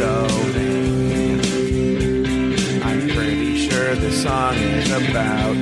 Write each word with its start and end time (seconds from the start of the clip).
so 0.00 0.26
vain. 0.54 1.38
I'm 2.82 3.06
pretty 3.10 3.68
sure 3.68 3.94
the 3.96 4.10
song 4.10 4.54
is 4.54 4.90
about 4.90 5.56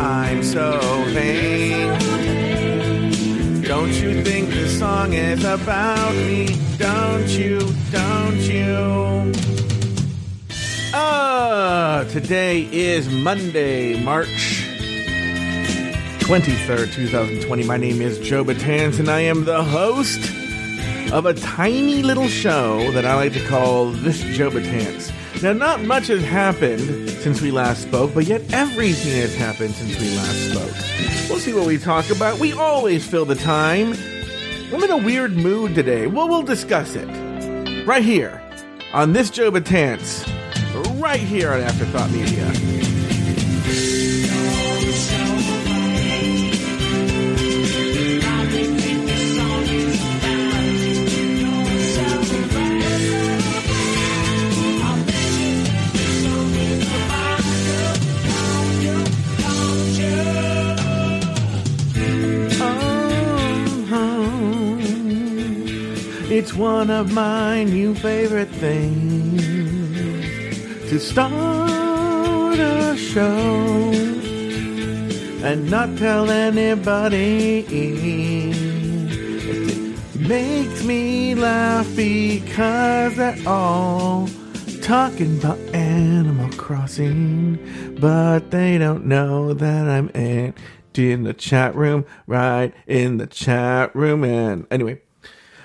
I'm 0.00 0.42
so 0.42 0.80
vain. 1.14 1.86
Don't 3.62 3.92
you 3.92 4.24
think 4.24 4.50
the 4.50 4.68
song 4.68 5.12
is 5.12 5.44
about 5.44 6.14
me? 6.16 6.56
Don't 6.78 7.28
you? 7.28 7.60
Don't 7.92 8.40
you? 8.40 9.32
Uh, 10.92 12.02
today 12.06 12.68
is 12.72 13.08
Monday, 13.08 14.02
March 14.02 14.66
23rd, 16.26 16.92
2020. 16.92 17.64
My 17.64 17.76
name 17.76 18.02
is 18.02 18.18
Joe 18.18 18.44
Betance, 18.44 18.98
and 18.98 19.08
I 19.08 19.20
am 19.20 19.44
the 19.44 19.62
host 19.62 20.39
of 21.12 21.26
a 21.26 21.34
tiny 21.34 22.02
little 22.02 22.28
show 22.28 22.90
that 22.92 23.04
I 23.04 23.14
like 23.14 23.32
to 23.32 23.44
call 23.46 23.90
This 23.90 24.20
Joe 24.22 24.50
Betance. 24.50 25.12
Now, 25.42 25.52
not 25.52 25.82
much 25.82 26.06
has 26.06 26.22
happened 26.22 27.10
since 27.10 27.40
we 27.40 27.50
last 27.50 27.82
spoke, 27.82 28.14
but 28.14 28.26
yet 28.26 28.42
everything 28.52 29.20
has 29.20 29.34
happened 29.34 29.74
since 29.74 29.98
we 29.98 30.16
last 30.16 30.50
spoke. 30.50 31.28
We'll 31.28 31.38
see 31.40 31.52
what 31.52 31.66
we 31.66 31.78
talk 31.78 32.10
about. 32.10 32.38
We 32.38 32.52
always 32.52 33.06
fill 33.06 33.24
the 33.24 33.34
time. 33.34 33.94
I'm 34.72 34.82
in 34.82 34.90
a 34.90 34.96
weird 34.96 35.32
mood 35.32 35.74
today. 35.74 36.06
Well, 36.06 36.28
we'll 36.28 36.42
discuss 36.42 36.94
it 36.94 37.06
right 37.86 38.04
here 38.04 38.40
on 38.92 39.12
This 39.12 39.30
Joe 39.30 39.50
Betance, 39.50 40.24
right 41.00 41.20
here 41.20 41.52
on 41.52 41.60
Afterthought 41.60 42.10
Media. 42.10 42.69
It's 66.40 66.54
one 66.54 66.88
of 66.88 67.12
my 67.12 67.64
new 67.64 67.94
favorite 67.94 68.48
things 68.48 69.42
to 70.88 70.98
start 70.98 72.58
a 72.58 72.96
show 72.96 73.90
and 75.44 75.70
not 75.70 75.98
tell 75.98 76.30
anybody. 76.30 77.66
It 80.14 80.20
makes 80.20 80.82
me 80.82 81.34
laugh 81.34 81.86
because 81.94 83.16
they're 83.16 83.36
all 83.46 84.26
talking 84.80 85.38
about 85.40 85.58
Animal 85.74 86.48
Crossing, 86.56 87.58
but 88.00 88.50
they 88.50 88.78
don't 88.78 89.04
know 89.04 89.52
that 89.52 89.86
I'm 89.86 90.08
in, 90.14 90.54
in 90.94 91.24
the 91.24 91.34
chat 91.34 91.74
room, 91.74 92.06
right 92.26 92.72
in 92.86 93.18
the 93.18 93.26
chat 93.26 93.94
room. 93.94 94.24
And 94.24 94.66
anyway, 94.70 95.02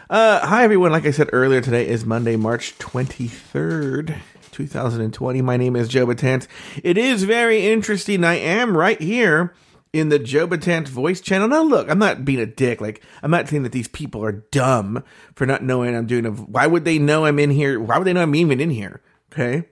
uh, 0.10 0.46
hi 0.46 0.64
everyone. 0.64 0.92
Like 0.92 1.06
I 1.06 1.12
said 1.12 1.30
earlier, 1.34 1.62
today 1.62 1.88
is 1.88 2.06
Monday, 2.06 2.36
March 2.36 2.78
23rd. 2.80 4.20
2020. 4.52 5.42
My 5.42 5.58
name 5.58 5.76
is 5.76 5.90
Joe 5.90 6.06
Betance. 6.08 6.48
It 6.82 6.98
is 6.98 7.26
very 7.26 7.68
interesting. 7.68 8.24
I 8.24 8.36
am 8.36 8.78
right 8.78 9.02
here 9.02 9.54
in 9.92 10.08
the 10.08 10.18
Joe 10.18 10.48
Betance 10.48 10.88
voice 10.88 11.20
channel. 11.20 11.50
Now, 11.50 11.62
look, 11.62 11.90
I'm 11.90 12.00
not 12.00 12.24
being 12.24 12.40
a 12.40 12.46
dick. 12.46 12.80
Like, 12.80 13.02
I'm 13.22 13.32
not 13.32 13.50
saying 13.50 13.64
that 13.64 13.74
these 13.74 13.90
people 13.90 14.24
are 14.24 14.32
dumb 14.32 15.04
for 15.36 15.46
not 15.46 15.62
knowing 15.62 15.94
I'm 15.94 16.06
doing 16.06 16.26
a. 16.26 16.32
Why 16.32 16.68
would 16.68 16.86
they 16.86 17.00
know 17.00 17.26
I'm 17.26 17.38
in 17.38 17.50
here? 17.50 17.80
Why 17.82 17.98
would 17.98 18.08
they 18.08 18.14
know 18.14 18.22
I'm 18.22 18.36
even 18.36 18.62
in 18.62 18.70
here? 18.70 19.02
Okay. 19.34 19.68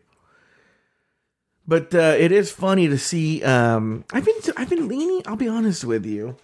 But 1.66 1.96
uh, 1.96 2.16
it 2.18 2.34
is 2.34 2.52
funny 2.52 2.90
to 2.90 2.98
see. 2.98 3.42
Um, 3.44 4.04
I've 4.12 4.26
been 4.26 4.36
I've 4.58 4.70
been 4.70 4.90
leaning. 4.90 5.22
I'll 5.26 5.38
be 5.38 5.48
honest 5.48 5.86
with 5.86 6.06
you. 6.06 6.36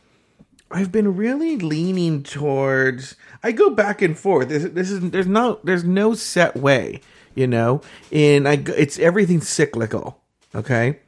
I've 0.72 0.92
been 0.92 1.16
really 1.16 1.58
leaning 1.58 2.24
towards. 2.24 3.16
I 3.44 3.52
go 3.52 3.70
back 3.70 4.02
and 4.02 4.18
forth. 4.18 4.50
This, 4.50 4.64
this 4.72 4.92
is 4.92 5.10
there's 5.12 5.28
no 5.28 5.60
there's 5.64 5.84
no 5.84 6.14
set 6.14 6.56
way, 6.56 7.02
you 7.34 7.48
know. 7.48 7.82
And 8.12 8.48
I 8.48 8.64
it's 8.78 9.00
everything 9.00 9.42
cyclical. 9.42 10.22
Okay. 10.54 11.00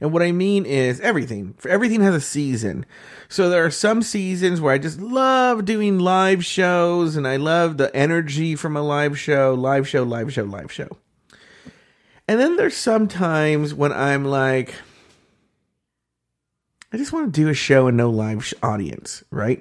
And 0.00 0.12
what 0.12 0.22
I 0.22 0.30
mean 0.30 0.64
is 0.64 1.00
everything. 1.00 1.54
Everything 1.68 2.00
has 2.02 2.14
a 2.14 2.20
season. 2.20 2.86
So 3.28 3.50
there 3.50 3.64
are 3.64 3.70
some 3.70 4.02
seasons 4.02 4.60
where 4.60 4.72
I 4.72 4.78
just 4.78 5.00
love 5.00 5.64
doing 5.64 5.98
live 5.98 6.44
shows 6.44 7.16
and 7.16 7.26
I 7.26 7.36
love 7.36 7.76
the 7.76 7.94
energy 7.96 8.54
from 8.54 8.76
a 8.76 8.82
live 8.82 9.18
show, 9.18 9.54
live 9.54 9.88
show, 9.88 10.04
live 10.04 10.32
show, 10.32 10.44
live 10.44 10.70
show. 10.70 10.96
And 12.28 12.38
then 12.38 12.56
there's 12.56 12.76
some 12.76 13.08
times 13.08 13.74
when 13.74 13.92
I'm 13.92 14.24
like, 14.24 14.74
I 16.92 16.96
just 16.96 17.12
want 17.12 17.32
to 17.32 17.40
do 17.40 17.48
a 17.48 17.54
show 17.54 17.86
and 17.86 17.96
no 17.96 18.08
live 18.08 18.44
sh- 18.46 18.54
audience, 18.62 19.22
right? 19.30 19.60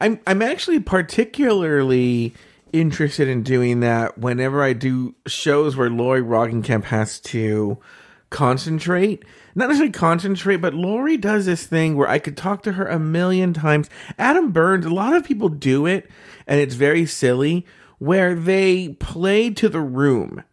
I'm 0.00 0.20
I'm 0.26 0.42
actually 0.42 0.80
particularly 0.80 2.34
interested 2.72 3.28
in 3.28 3.42
doing 3.42 3.80
that 3.80 4.18
whenever 4.18 4.62
I 4.62 4.74
do 4.74 5.14
shows 5.26 5.76
where 5.76 5.88
Lori 5.88 6.20
Roggenkamp 6.20 6.84
has 6.84 7.18
to 7.20 7.78
concentrate. 8.28 9.24
Not 9.54 9.68
necessarily 9.68 9.92
concentrate, 9.92 10.56
but 10.56 10.74
Lori 10.74 11.16
does 11.16 11.46
this 11.46 11.64
thing 11.64 11.96
where 11.96 12.08
I 12.08 12.18
could 12.18 12.36
talk 12.36 12.62
to 12.64 12.72
her 12.72 12.86
a 12.86 12.98
million 12.98 13.54
times. 13.54 13.88
Adam 14.18 14.52
Burns, 14.52 14.84
a 14.84 14.90
lot 14.90 15.16
of 15.16 15.24
people 15.24 15.48
do 15.48 15.86
it, 15.86 16.10
and 16.46 16.60
it's 16.60 16.74
very 16.74 17.06
silly, 17.06 17.64
where 17.98 18.34
they 18.34 18.90
play 19.00 19.48
to 19.50 19.70
the 19.70 19.80
room. 19.80 20.44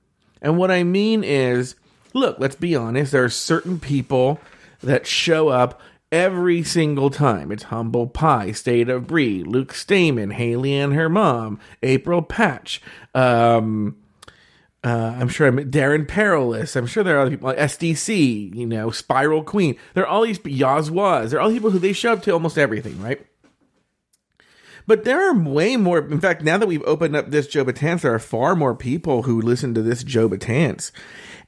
And 0.41 0.57
what 0.57 0.71
I 0.71 0.83
mean 0.83 1.21
is, 1.25 1.75
look, 2.13 2.37
let's 2.39 2.55
be 2.55 2.77
honest, 2.77 3.11
there 3.11 3.25
are 3.25 3.29
certain 3.29 3.77
people 3.77 4.39
that 4.81 5.05
show 5.05 5.49
up 5.49 5.81
every 6.13 6.63
single 6.63 7.09
time. 7.09 7.51
It's 7.51 7.63
Humble 7.63 8.05
Pie, 8.07 8.51
State 8.51 8.87
of 8.87 9.07
Bree, 9.07 9.43
Luke 9.43 9.73
Stamen, 9.73 10.31
Haley 10.31 10.75
and 10.75 10.93
her 10.93 11.09
mom, 11.09 11.59
April 11.81 12.21
Patch, 12.21 12.81
um, 13.15 13.97
uh, 14.83 15.15
I'm 15.17 15.29
sure 15.29 15.47
I'm 15.47 15.57
Darren 15.71 16.05
Perilous. 16.05 16.75
I'm 16.75 16.87
sure 16.87 17.03
there 17.03 17.15
are 17.17 17.21
other 17.21 17.31
people 17.31 17.47
like 17.47 17.57
SDC, 17.57 18.53
you 18.53 18.65
know, 18.65 18.91
Spiral 18.91 19.41
Queen. 19.41 19.77
There 19.93 20.03
are 20.03 20.07
all 20.07 20.23
these 20.23 20.39
Yazwas. 20.39 21.29
There 21.29 21.39
are 21.39 21.41
all 21.41 21.51
people 21.51 21.69
who 21.69 21.79
they 21.79 21.93
show 21.93 22.11
up 22.11 22.21
to 22.23 22.31
almost 22.31 22.57
everything, 22.57 23.01
right? 23.01 23.25
But 24.85 25.03
there 25.03 25.29
are 25.29 25.37
way 25.37 25.77
more. 25.77 25.99
In 25.99 26.19
fact, 26.19 26.43
now 26.43 26.57
that 26.57 26.67
we've 26.67 26.83
opened 26.83 27.15
up 27.15 27.29
this 27.29 27.47
Joe 27.47 27.65
Betance, 27.65 28.01
there 28.01 28.13
are 28.13 28.19
far 28.19 28.55
more 28.55 28.75
people 28.75 29.23
who 29.23 29.41
listen 29.41 29.73
to 29.75 29.81
this 29.81 30.03
Joe 30.03 30.29
Betance. 30.29 30.91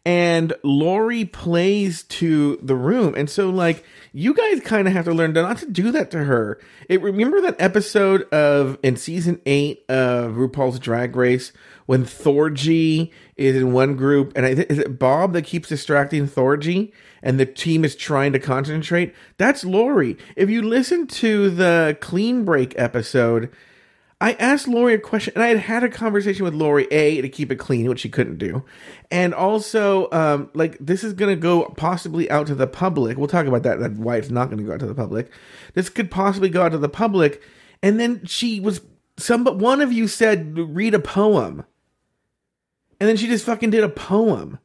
And 0.07 0.53
Lori 0.63 1.25
plays 1.25 2.03
to 2.03 2.59
the 2.61 2.75
room. 2.75 3.15
And 3.17 3.27
so, 3.27 3.49
like, 3.49 3.83
you 4.13 4.35
guys 4.35 4.59
kind 4.61 4.87
of 4.87 4.93
have 4.93 5.05
to 5.05 5.13
learn 5.13 5.33
not 5.33 5.57
to 5.57 5.65
do 5.65 5.91
that 5.91 6.11
to 6.11 6.25
her. 6.25 6.59
It 6.87 7.01
remember 7.01 7.41
that 7.41 7.59
episode 7.59 8.23
of 8.31 8.77
in 8.83 8.97
season 8.97 9.41
eight 9.47 9.83
of 9.89 10.33
RuPaul's 10.33 10.79
Drag 10.79 11.15
Race 11.15 11.51
when 11.87 12.03
Thorgy 12.05 13.11
is 13.35 13.55
in 13.55 13.73
one 13.73 13.95
group, 13.95 14.33
and 14.35 14.45
I, 14.45 14.49
is 14.49 14.79
it 14.79 14.97
Bob 14.97 15.33
that 15.33 15.43
keeps 15.43 15.69
distracting 15.69 16.27
Thorgy, 16.27 16.91
and 17.25 17.37
the 17.37 17.45
team 17.45 17.83
is 17.83 17.95
trying 17.95 18.31
to 18.31 18.39
concentrate? 18.39 19.13
That's 19.37 19.65
Lori. 19.65 20.15
If 20.37 20.49
you 20.49 20.61
listen 20.61 21.07
to 21.07 21.49
the 21.49 21.97
Clean 21.99 22.45
Break 22.45 22.73
episode, 22.77 23.51
I 24.21 24.33
asked 24.33 24.67
Lori 24.67 24.93
a 24.93 24.99
question, 24.99 25.33
and 25.35 25.43
I 25.43 25.47
had 25.49 25.57
had 25.57 25.83
a 25.83 25.89
conversation 25.89 26.45
with 26.45 26.53
Lori 26.53 26.85
a 26.89 27.21
to 27.21 27.27
keep 27.27 27.51
it 27.51 27.57
clean, 27.57 27.89
which 27.89 27.99
she 27.99 28.09
couldn't 28.09 28.37
do, 28.37 28.63
and 29.11 29.33
also 29.33 30.09
um, 30.11 30.49
like 30.53 30.77
this 30.79 31.03
is 31.03 31.13
going 31.13 31.35
to 31.35 31.39
go 31.39 31.65
possibly 31.75 32.29
out 32.31 32.47
to 32.47 32.55
the 32.55 32.67
public. 32.67 33.17
We'll 33.17 33.27
talk 33.27 33.45
about 33.45 33.63
that. 33.63 33.79
That 33.79 33.93
why 33.93 34.15
it's 34.15 34.29
not 34.29 34.45
going 34.45 34.59
to 34.59 34.63
go 34.63 34.73
out 34.73 34.79
to 34.79 34.87
the 34.87 34.95
public. 34.95 35.31
This 35.73 35.89
could 35.89 36.09
possibly 36.09 36.47
go 36.47 36.63
out 36.63 36.69
to 36.69 36.77
the 36.77 36.87
public, 36.87 37.41
and 37.83 37.99
then 37.99 38.25
she 38.25 38.61
was 38.61 38.81
some. 39.17 39.43
But 39.43 39.57
one 39.57 39.81
of 39.81 39.91
you 39.91 40.07
said 40.07 40.57
read 40.57 40.93
a 40.93 40.99
poem, 40.99 41.65
and 43.01 43.09
then 43.09 43.17
she 43.17 43.27
just 43.27 43.45
fucking 43.45 43.71
did 43.71 43.83
a 43.83 43.89
poem, 43.89 44.59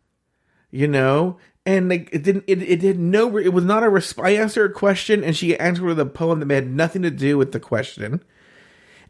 you 0.70 0.86
know. 0.86 1.38
And 1.66 1.88
like 1.88 2.08
it 2.12 2.22
didn't, 2.22 2.44
it, 2.46 2.62
it 2.62 2.80
did 2.80 2.98
no, 2.98 3.36
it 3.36 3.50
was 3.50 3.64
not 3.64 3.82
a 3.82 3.86
resp 3.86 4.22
I 4.24 4.36
asked 4.36 4.56
her 4.56 4.64
a 4.64 4.72
question, 4.72 5.22
and 5.22 5.36
she 5.36 5.58
answered 5.58 5.84
with 5.84 6.00
a 6.00 6.06
poem 6.06 6.40
that 6.40 6.54
had 6.54 6.70
nothing 6.70 7.02
to 7.02 7.10
do 7.10 7.36
with 7.36 7.52
the 7.52 7.60
question 7.60 8.22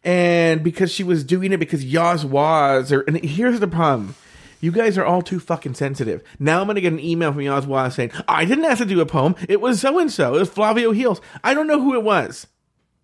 and 0.02 0.62
because 0.62 0.91
she 0.91 1.05
was 1.05 1.25
doing 1.25 1.52
it 1.52 1.58
because 1.58 1.85
Yaz 1.85 2.25
was 2.25 2.93
or 2.93 3.02
and 3.02 3.23
here's 3.23 3.61
the 3.61 3.69
problem. 3.69 4.14
You 4.62 4.73
guys 4.73 4.99
are 4.99 5.05
all 5.05 5.23
too 5.23 5.41
fucking 5.41 5.75
sensitive. 5.75 6.23
Now 6.38 6.61
I'm 6.61 6.67
gonna 6.67 6.81
get 6.81 6.93
an 6.93 7.00
email 7.00 7.32
from 7.32 7.43
Yaz 7.43 7.67
Waz 7.67 7.94
saying, 7.94 8.12
I 8.29 8.44
didn't 8.44 8.64
ask 8.64 8.79
to 8.79 8.85
do 8.85 9.00
a 9.00 9.06
poem. 9.06 9.35
It 9.49 9.61
was 9.61 9.81
so 9.81 9.99
and 9.99 10.11
so. 10.11 10.35
It 10.35 10.41
was 10.41 10.50
Flavio 10.50 10.93
Heels. 10.93 11.20
I 11.43 11.55
don't 11.55 11.67
know 11.67 11.81
who 11.81 11.94
it 11.94 12.03
was. 12.03 12.46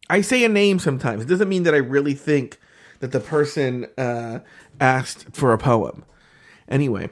I 0.09 0.21
say 0.21 0.45
a 0.45 0.49
name 0.49 0.79
sometimes. 0.79 1.23
It 1.23 1.29
doesn't 1.29 1.49
mean 1.49 1.65
that 1.65 1.75
I 1.75 1.79
really 1.79 2.15
think 2.15 2.59
that 3.01 3.13
the 3.13 3.21
person 3.21 3.87
uh, 3.99 4.41
asked 4.81 5.35
for 5.35 5.53
a 5.53 5.59
poem. 5.59 6.05
Anyway, 6.69 7.11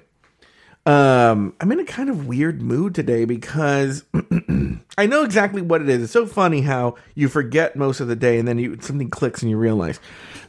um, 0.87 1.55
I'm 1.61 1.73
in 1.73 1.81
a 1.81 1.85
kind 1.85 2.11
of 2.11 2.27
weird 2.27 2.61
mood 2.61 2.95
today 2.95 3.25
because 3.25 4.05
I 4.99 5.07
know 5.07 5.25
exactly 5.25 5.63
what 5.63 5.81
it 5.81 5.89
is. 5.89 6.03
It's 6.03 6.13
so 6.13 6.27
funny 6.27 6.61
how 6.61 6.97
you 7.15 7.29
forget 7.29 7.75
most 7.75 8.01
of 8.01 8.09
the 8.09 8.17
day 8.17 8.39
and 8.39 8.47
then 8.47 8.59
you 8.59 8.79
something 8.81 9.09
clicks 9.09 9.41
and 9.43 9.51
you 9.51 9.57
realize. 9.57 9.99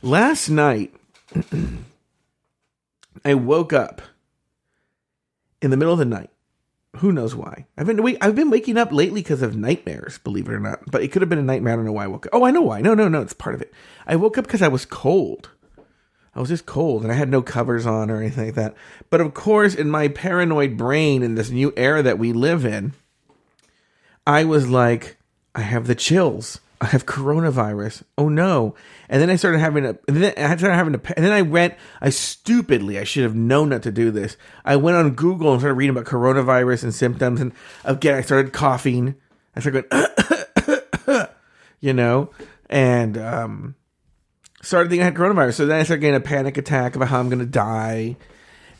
Last 0.02 0.50
night, 0.50 0.94
I 3.26 3.34
woke 3.34 3.72
up 3.72 4.02
in 5.62 5.72
the 5.72 5.78
middle 5.78 5.94
of 5.94 6.00
the 6.00 6.06
night. 6.06 6.30
Who 6.98 7.12
knows 7.12 7.36
why? 7.36 7.66
I've 7.78 7.88
been 7.88 8.18
I've 8.22 8.36
been 8.36 8.50
waking 8.50 8.78
up 8.78 8.92
lately 8.92 9.22
because 9.22 9.42
of 9.42 9.56
nightmares, 9.56 10.18
believe 10.20 10.48
it 10.48 10.54
or 10.54 10.60
not. 10.60 10.80
But 10.90 11.04
it 11.04 11.12
could 11.12 11.22
have 11.22 11.30
been 11.30 11.40
a 11.40 11.44
nightmare. 11.44 11.74
I 11.74 11.76
don't 11.78 11.86
know 11.86 11.92
why 11.92 12.06
I 12.06 12.08
woke 12.08 12.26
up. 12.26 12.34
Oh, 12.34 12.46
I 12.46 12.52
know 12.52 12.62
why. 12.62 12.82
No, 12.82 12.94
no, 12.94 13.08
no. 13.08 13.22
It's 13.22 13.34
part 13.34 13.56
of 13.56 13.62
it. 13.62 13.74
I 14.08 14.16
woke 14.16 14.38
up 14.38 14.46
because 14.46 14.62
I 14.62 14.70
was 14.70 14.86
cold. 14.86 15.50
I 16.36 16.40
was 16.40 16.50
just 16.50 16.66
cold 16.66 17.04
and 17.04 17.12
I 17.12 17.16
had 17.16 17.30
no 17.30 17.42
covers 17.42 17.86
on 17.86 18.12
or 18.12 18.18
anything 18.18 18.46
like 18.46 18.56
that. 18.56 18.76
But 19.10 19.22
of 19.22 19.34
course, 19.34 19.74
in 19.74 19.90
my 19.90 20.10
paranoid 20.10 20.76
brain, 20.76 21.24
in 21.24 21.36
this 21.36 21.50
new 21.50 21.74
era 21.78 22.04
that 22.04 22.20
we 22.20 22.34
live 22.34 22.66
in, 22.66 22.94
I 24.28 24.44
was 24.44 24.68
like, 24.68 25.18
I 25.54 25.62
have 25.62 25.88
the 25.88 25.96
chills. 25.96 26.60
I 26.82 26.88
have 26.88 27.06
coronavirus. 27.06 28.04
Oh 28.18 28.28
no. 28.28 28.76
And 29.08 29.22
then 29.22 29.30
I 29.30 29.38
started 29.38 29.60
having 29.60 29.86
a, 29.86 29.98
and 30.10 30.18
then 30.18 30.34
I 30.38 30.58
started 30.58 30.76
having 30.76 30.96
a, 30.96 31.02
and 31.16 31.26
then 31.26 31.32
I 31.32 31.42
went, 31.42 31.76
I 32.02 32.10
stupidly, 32.10 33.00
I 33.00 33.06
should 33.06 33.24
have 33.24 33.36
known 33.36 33.70
not 33.70 33.84
to 33.84 33.92
do 33.92 34.12
this. 34.12 34.36
I 34.66 34.76
went 34.76 34.98
on 34.98 35.12
Google 35.12 35.54
and 35.54 35.62
started 35.62 35.76
reading 35.76 35.96
about 35.96 36.06
coronavirus 36.06 36.84
and 36.84 36.94
symptoms. 36.94 37.40
And 37.40 37.54
again, 37.86 38.16
I 38.16 38.22
started 38.22 38.52
coughing. 38.52 39.16
I 39.56 39.62
started 39.62 39.90
going, 39.90 40.08
you 41.80 41.94
know, 41.94 42.32
and, 42.70 43.18
um, 43.18 43.76
started 44.66 44.90
thinking 44.90 45.04
I 45.04 45.06
had 45.06 45.16
coronavirus. 45.16 45.54
So 45.54 45.66
then 45.66 45.80
I 45.80 45.84
started 45.84 46.02
getting 46.02 46.16
a 46.16 46.22
panic 46.22 46.58
attack 46.58 46.96
about 46.96 47.08
how 47.08 47.20
I'm 47.20 47.30
going 47.30 47.40
to 47.40 47.46
die. 47.46 48.18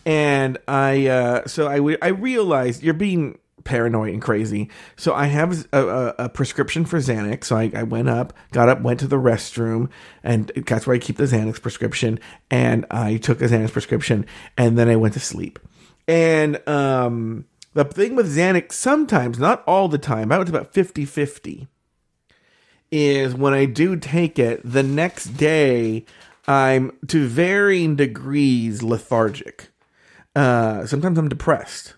And 0.06 0.58
I, 0.68 1.08
uh, 1.08 1.48
so 1.48 1.68
I, 1.68 1.98
I 2.02 2.10
realized 2.10 2.84
you're 2.84 2.94
being 2.94 3.38
paranoid 3.64 4.14
and 4.14 4.22
crazy. 4.22 4.70
So 4.96 5.14
I 5.14 5.26
have 5.26 5.68
a, 5.74 5.88
a, 5.88 6.16
a 6.20 6.30
prescription 6.30 6.86
for 6.86 6.98
Xanax. 7.00 7.46
So 7.46 7.58
I, 7.58 7.72
I, 7.76 7.84
went 7.84 8.10
up, 8.10 8.34
got 8.52 8.70
up, 8.70 8.82
went 8.82 9.00
to 9.02 9.08
the 9.08 9.18
restroom, 9.18 9.90
and 10.24 10.52
that's 10.68 10.86
where 10.86 10.96
I 10.96 11.00
keep 11.00 11.18
the 11.18 11.24
Xanax 11.24 11.62
prescription. 11.62 12.20
And 12.50 12.86
I 12.92 13.18
took 13.18 13.42
a 13.42 13.46
Xanax 13.46 13.72
prescription, 13.72 14.26
and 14.58 14.78
then 14.78 14.90
I 14.90 14.96
went 14.96 15.16
to 15.16 15.20
sleep. 15.20 15.60
And 16.08 16.68
um, 16.68 17.46
the 17.74 17.84
thing 17.84 18.16
with 18.16 18.36
Xanax, 18.36 18.74
sometimes, 18.74 19.40
not 19.40 19.64
all 19.66 19.88
the 19.88 19.98
time, 19.98 20.32
I 20.32 20.38
was 20.38 20.50
about 20.50 20.74
50 20.74 21.06
50 21.06 21.68
is 22.96 23.36
when 23.36 23.54
I 23.54 23.66
do 23.66 23.98
take 23.98 24.40
it, 24.40 24.62
the 24.64 24.82
next 24.82 25.36
day 25.36 26.06
I'm 26.48 26.98
to 27.08 27.28
varying 27.28 27.98
degrees 27.98 28.82
lethargic. 28.82 29.68
Uh, 30.34 30.86
sometimes 30.86 31.18
I'm 31.18 31.28
depressed. 31.28 31.96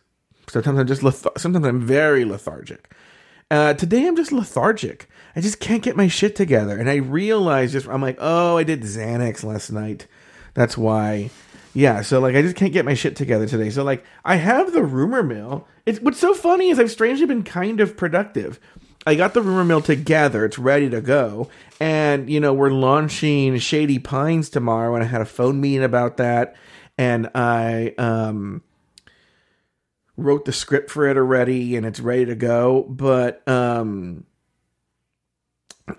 Sometimes 0.48 0.80
I'm 0.80 0.88
just 0.88 1.04
leth- 1.04 1.38
sometimes 1.38 1.68
I'm 1.68 1.82
very 1.82 2.26
lethargic. 2.26 2.92
Uh, 3.52 3.76
today 3.76 4.08
I'm 4.08 4.16
just 4.16 4.32
lethargic. 4.32 5.08
I 5.36 5.42
just 5.42 5.60
can't 5.60 5.84
get 5.84 5.96
my 5.96 6.08
shit 6.08 6.36
together, 6.36 6.76
and 6.76 6.90
I 6.90 6.96
realize 6.96 7.74
just 7.74 7.88
I'm 7.88 8.02
like, 8.02 8.18
oh, 8.20 8.58
I 8.58 8.64
did 8.64 8.82
Xanax 8.82 9.44
last 9.44 9.72
night. 9.72 10.08
That's 10.56 10.78
why. 10.78 11.30
Yeah, 11.76 12.02
so 12.02 12.20
like 12.20 12.36
I 12.36 12.42
just 12.42 12.56
can't 12.56 12.74
get 12.74 12.86
my 12.86 12.96
shit 12.96 13.16
together 13.16 13.46
today. 13.46 13.70
So 13.70 13.84
like 13.84 14.04
I 14.26 14.38
have 14.38 14.74
the 14.74 14.82
rumor 14.82 15.22
mill. 15.22 15.68
It's 15.86 16.02
what's 16.02 16.20
so 16.20 16.34
funny 16.34 16.70
is 16.70 16.80
I've 16.80 16.90
strangely 16.90 17.28
been 17.28 17.44
kind 17.44 17.80
of 17.82 17.96
productive. 17.96 18.60
I 19.08 19.16
got 19.16 19.34
the 19.34 19.42
rumor 19.42 19.64
mill 19.64 19.80
together. 19.80 20.44
It's 20.44 20.60
ready 20.60 20.90
to 20.90 21.00
go. 21.00 21.50
And, 21.80 22.30
you 22.30 22.42
know, 22.42 22.54
we're 22.54 22.72
launching 22.72 23.58
Shady 23.58 24.00
Pines 24.00 24.50
tomorrow. 24.50 24.96
And 24.96 25.04
I 25.04 25.08
had 25.08 25.22
a 25.22 25.26
phone 25.26 25.62
meeting 25.62 25.86
about 25.86 26.18
that. 26.18 26.58
And 26.98 27.30
I 27.34 27.96
um, 27.98 28.64
wrote 30.18 30.44
the 30.44 30.52
script 30.52 30.92
for 30.92 31.08
it 31.08 31.16
already 31.16 31.78
and 31.78 31.86
it's 31.86 32.02
ready 32.02 32.26
to 32.26 32.36
go. 32.36 32.86
But, 32.90 33.48
um, 33.48 34.26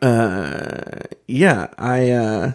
uh, 0.03 0.99
yeah, 1.27 1.69
I, 1.79 2.11
uh, 2.11 2.53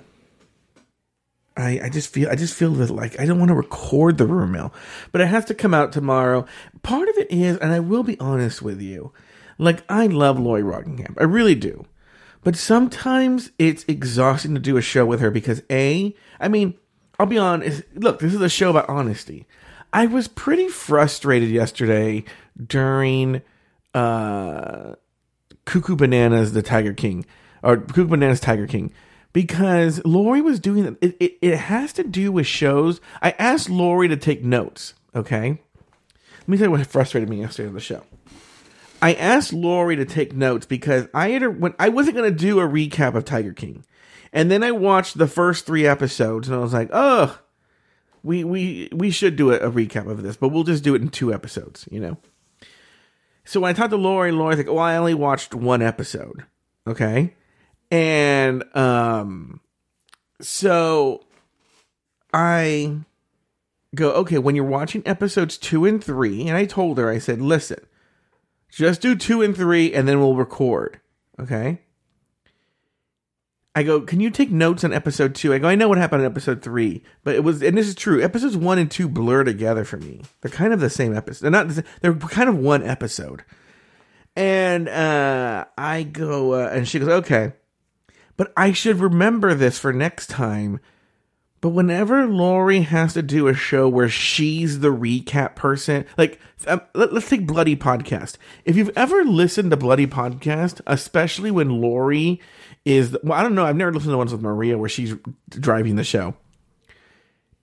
I, 1.57 1.81
I 1.85 1.89
just 1.89 2.11
feel 2.11 2.29
I 2.29 2.35
just 2.35 2.55
feel 2.55 2.73
that 2.73 2.89
like 2.89 3.19
I 3.19 3.25
don't 3.25 3.37
want 3.37 3.49
to 3.49 3.55
record 3.55 4.17
the 4.17 4.25
rumor 4.25 4.47
mill, 4.47 4.73
but 5.11 5.21
it 5.21 5.27
has 5.27 5.45
to 5.45 5.53
come 5.53 5.73
out 5.73 5.91
tomorrow. 5.91 6.45
Part 6.81 7.09
of 7.09 7.17
it 7.17 7.31
is, 7.31 7.57
and 7.57 7.71
I 7.71 7.79
will 7.79 8.01
be 8.01 8.19
honest 8.19 8.63
with 8.63 8.81
you, 8.81 9.13
like, 9.57 9.83
I 9.89 10.07
love 10.07 10.39
Lori 10.39 10.63
Roggenkamp. 10.63 11.19
I 11.19 11.23
really 11.23 11.55
do. 11.55 11.85
But 12.43 12.55
sometimes 12.55 13.51
it's 13.57 13.85
exhausting 13.87 14.53
to 14.53 14.59
do 14.59 14.77
a 14.77 14.81
show 14.81 15.05
with 15.05 15.21
her 15.21 15.31
because, 15.31 15.63
A, 15.69 16.13
I 16.39 16.47
mean, 16.49 16.73
I'll 17.17 17.25
be 17.25 17.37
honest. 17.37 17.83
Look, 17.95 18.19
this 18.19 18.33
is 18.33 18.41
a 18.41 18.49
show 18.49 18.69
about 18.69 18.89
honesty. 18.89 19.47
I 19.93 20.07
was 20.07 20.27
pretty 20.27 20.67
frustrated 20.67 21.49
yesterday 21.49 22.25
during 22.65 23.41
uh, 23.93 24.95
Cuckoo 25.65 25.95
Bananas, 25.95 26.53
the 26.53 26.61
Tiger 26.63 26.93
King, 26.93 27.25
or 27.61 27.77
Cuckoo 27.77 28.07
Bananas, 28.07 28.39
Tiger 28.39 28.67
King, 28.67 28.91
because 29.31 30.03
Lori 30.03 30.41
was 30.41 30.59
doing 30.59 30.97
it, 31.01 31.15
it. 31.19 31.37
It 31.41 31.55
has 31.55 31.93
to 31.93 32.03
do 32.03 32.31
with 32.31 32.47
shows. 32.47 32.99
I 33.21 33.31
asked 33.39 33.69
Lori 33.69 34.07
to 34.07 34.17
take 34.17 34.43
notes. 34.43 34.95
Okay, 35.15 35.61
let 36.39 36.47
me 36.47 36.57
tell 36.57 36.67
you 36.67 36.71
what 36.71 36.85
frustrated 36.87 37.29
me 37.29 37.39
yesterday 37.41 37.69
on 37.69 37.75
the 37.75 37.79
show. 37.79 38.03
I 39.03 39.15
asked 39.15 39.51
Lori 39.51 39.97
to 39.97 40.05
take 40.05 40.33
notes 40.33 40.65
because 40.65 41.09
I 41.13 41.31
had 41.31 41.59
when 41.59 41.73
I 41.77 41.89
wasn't 41.89 42.15
going 42.15 42.31
to 42.31 42.39
do 42.39 42.61
a 42.61 42.63
recap 42.67 43.15
of 43.15 43.25
Tiger 43.25 43.51
King, 43.51 43.83
and 44.31 44.49
then 44.49 44.63
I 44.63 44.71
watched 44.71 45.17
the 45.17 45.27
first 45.27 45.65
three 45.65 45.85
episodes, 45.85 46.47
and 46.47 46.55
I 46.55 46.61
was 46.61 46.71
like, 46.71 46.89
oh, 46.93 47.37
we 48.23 48.45
we 48.45 48.87
we 48.93 49.11
should 49.11 49.35
do 49.35 49.51
a, 49.51 49.57
a 49.57 49.69
recap 49.69 50.09
of 50.09 50.23
this, 50.23 50.37
but 50.37 50.49
we'll 50.49 50.63
just 50.63 50.85
do 50.85 50.95
it 50.95 51.01
in 51.01 51.09
two 51.09 51.33
episodes, 51.33 51.85
you 51.91 51.99
know. 51.99 52.17
So 53.43 53.59
when 53.59 53.71
I 53.71 53.73
talked 53.73 53.89
to 53.89 53.97
Lori, 53.97 54.31
Lori's 54.31 54.57
like, 54.57 54.67
"Well, 54.67 54.79
I 54.79 54.95
only 54.95 55.15
watched 55.15 55.53
one 55.53 55.81
episode." 55.81 56.45
Okay, 56.87 57.33
and 57.91 58.63
um, 58.73 59.59
so 60.39 61.25
I 62.33 62.99
go, 63.93 64.11
"Okay, 64.13 64.37
when 64.37 64.55
you're 64.55 64.63
watching 64.63 65.03
episodes 65.05 65.57
two 65.57 65.83
and 65.83 66.01
three, 66.01 66.47
and 66.47 66.55
I 66.55 66.63
told 66.63 66.97
her, 66.99 67.09
I 67.09 67.17
said, 67.17 67.41
"Listen, 67.41 67.85
just 68.77 69.01
do 69.01 69.15
two 69.15 69.41
and 69.41 69.55
three, 69.55 69.93
and 69.93 70.07
then 70.07 70.19
we'll 70.19 70.35
record. 70.35 70.99
Okay. 71.39 71.79
I 73.75 73.81
go, 73.81 74.01
can 74.01 74.19
you 74.19 74.29
take 74.29 74.51
notes 74.51 74.83
on 74.83 74.93
episode 74.93 75.33
two? 75.33 75.51
I 75.51 75.57
go, 75.57 75.67
I 75.67 75.73
know 75.73 75.89
what 75.89 75.97
happened 75.97 76.21
in 76.21 76.27
episode 76.27 76.61
three, 76.61 77.03
but 77.23 77.33
it 77.33 77.43
was, 77.43 77.63
and 77.63 77.75
this 77.75 77.87
is 77.87 77.95
true. 77.95 78.21
Episodes 78.21 78.55
one 78.55 78.77
and 78.77 78.89
two 78.89 79.07
blur 79.07 79.43
together 79.43 79.83
for 79.83 79.97
me. 79.97 80.21
They're 80.41 80.51
kind 80.51 80.73
of 80.73 80.79
the 80.79 80.91
same 80.91 81.15
episode. 81.15 81.41
They're 81.43 81.65
not. 81.65 81.83
They're 82.01 82.13
kind 82.13 82.49
of 82.49 82.57
one 82.57 82.83
episode. 82.83 83.43
And 84.35 84.87
uh, 84.87 85.65
I 85.75 86.03
go, 86.03 86.53
uh, 86.53 86.69
and 86.71 86.87
she 86.87 86.99
goes, 86.99 87.09
okay, 87.09 87.53
but 88.37 88.53
I 88.57 88.73
should 88.73 88.99
remember 88.99 89.53
this 89.53 89.79
for 89.79 89.93
next 89.93 90.27
time 90.27 90.79
but 91.63 91.69
whenever 91.69 92.25
Lori 92.25 92.81
has 92.81 93.13
to 93.13 93.21
do 93.21 93.47
a 93.47 93.53
show 93.53 93.87
where 93.87 94.09
she's 94.09 94.81
the 94.81 94.89
recap 94.89 95.55
person, 95.55 96.03
like 96.17 96.37
um, 96.67 96.81
let, 96.93 97.13
us 97.13 97.29
take 97.29 97.47
Bloody 97.47 97.77
Podcast. 97.77 98.35
If 98.65 98.75
you've 98.75 98.91
ever 98.97 99.23
listened 99.23 99.71
to 99.71 99.77
Bloody 99.77 100.05
Podcast, 100.05 100.81
especially 100.85 101.51
when 101.51 101.79
Lori 101.79 102.41
is, 102.83 103.15
well, 103.23 103.39
I 103.39 103.43
don't 103.43 103.55
know, 103.55 103.63
I've 103.63 103.77
never 103.77 103.93
listened 103.93 104.11
to 104.11 104.17
ones 104.17 104.33
with 104.33 104.41
Maria 104.41 104.77
where 104.77 104.89
she's 104.89 105.15
driving 105.47 105.95
the 105.95 106.03
show. 106.03 106.35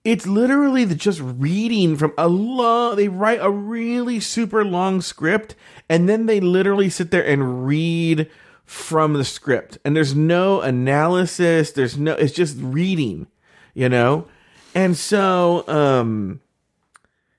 It's 0.03 0.25
literally 0.25 0.87
just 0.87 1.21
reading 1.21 1.95
from 1.95 2.13
a 2.17 2.27
long, 2.27 2.95
they 2.95 3.07
write 3.07 3.39
a 3.39 3.51
really 3.51 4.19
super 4.19 4.65
long 4.65 5.01
script 5.01 5.53
and 5.89 6.09
then 6.09 6.25
they 6.25 6.39
literally 6.39 6.89
sit 6.89 7.11
there 7.11 7.23
and 7.23 7.67
read 7.67 8.31
from 8.65 9.13
the 9.13 9.25
script. 9.25 9.77
And 9.85 9.95
there's 9.95 10.15
no 10.15 10.61
analysis, 10.61 11.71
there's 11.71 11.99
no, 11.99 12.13
it's 12.13 12.33
just 12.33 12.57
reading 12.59 13.27
you 13.73 13.89
know? 13.89 14.27
And 14.73 14.95
so 14.95 15.67
um 15.67 16.41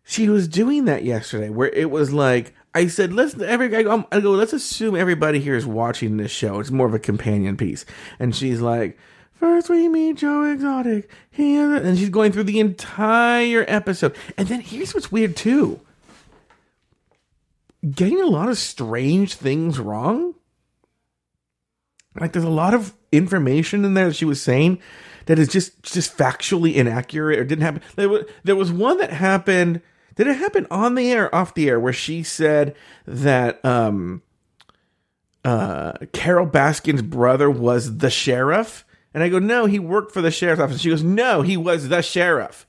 she 0.04 0.28
was 0.28 0.48
doing 0.48 0.84
that 0.86 1.04
yesterday 1.04 1.48
where 1.48 1.68
it 1.68 1.90
was 1.90 2.12
like 2.12 2.54
I 2.74 2.86
said, 2.86 3.12
let's 3.12 3.38
every 3.38 3.68
guy 3.68 3.80
I 4.10 4.20
go, 4.20 4.30
let's 4.30 4.52
assume 4.52 4.96
everybody 4.96 5.40
here 5.40 5.56
is 5.56 5.66
watching 5.66 6.16
this 6.16 6.30
show. 6.30 6.60
It's 6.60 6.70
more 6.70 6.86
of 6.86 6.94
a 6.94 6.98
companion 6.98 7.56
piece. 7.56 7.84
And 8.18 8.34
she's 8.34 8.60
like, 8.60 8.98
First 9.42 9.68
we 9.68 9.88
meet 9.88 10.18
Joe 10.18 10.44
Exotic. 10.44 11.10
He 11.28 11.56
and 11.56 11.98
she's 11.98 12.10
going 12.10 12.30
through 12.30 12.44
the 12.44 12.60
entire 12.60 13.64
episode. 13.66 14.14
And 14.38 14.46
then 14.46 14.60
here's 14.60 14.94
what's 14.94 15.10
weird 15.10 15.34
too. 15.34 15.80
Getting 17.90 18.20
a 18.20 18.26
lot 18.26 18.48
of 18.48 18.56
strange 18.56 19.34
things 19.34 19.80
wrong. 19.80 20.36
Like 22.20 22.32
there's 22.32 22.44
a 22.44 22.50
lot 22.50 22.72
of 22.72 22.94
information 23.10 23.84
in 23.84 23.94
there 23.94 24.06
that 24.06 24.14
she 24.14 24.24
was 24.24 24.40
saying 24.40 24.80
that 25.26 25.38
is 25.38 25.48
just 25.48 25.82
just 25.82 26.16
factually 26.16 26.74
inaccurate 26.74 27.38
or 27.38 27.44
didn't 27.44 27.62
happen. 27.62 27.82
There 27.96 28.08
was, 28.08 28.24
there 28.44 28.56
was 28.56 28.72
one 28.72 28.98
that 28.98 29.12
happened. 29.12 29.80
Did 30.14 30.26
it 30.26 30.36
happen 30.36 30.66
on 30.70 30.94
the 30.94 31.10
air, 31.10 31.34
off 31.34 31.54
the 31.54 31.68
air, 31.68 31.80
where 31.80 31.92
she 31.92 32.22
said 32.22 32.74
that 33.06 33.64
um, 33.64 34.22
uh, 35.44 35.92
Carole 36.12 36.46
Baskin's 36.46 37.02
brother 37.02 37.50
was 37.50 37.98
the 37.98 38.10
sheriff? 38.10 38.84
And 39.14 39.22
I 39.22 39.28
go, 39.28 39.38
no, 39.38 39.66
he 39.66 39.78
worked 39.78 40.12
for 40.12 40.22
the 40.22 40.30
sheriff's 40.30 40.60
office. 40.60 40.80
She 40.80 40.90
goes, 40.90 41.02
no, 41.02 41.42
he 41.42 41.56
was 41.56 41.88
the 41.88 42.02
sheriff. 42.02 42.66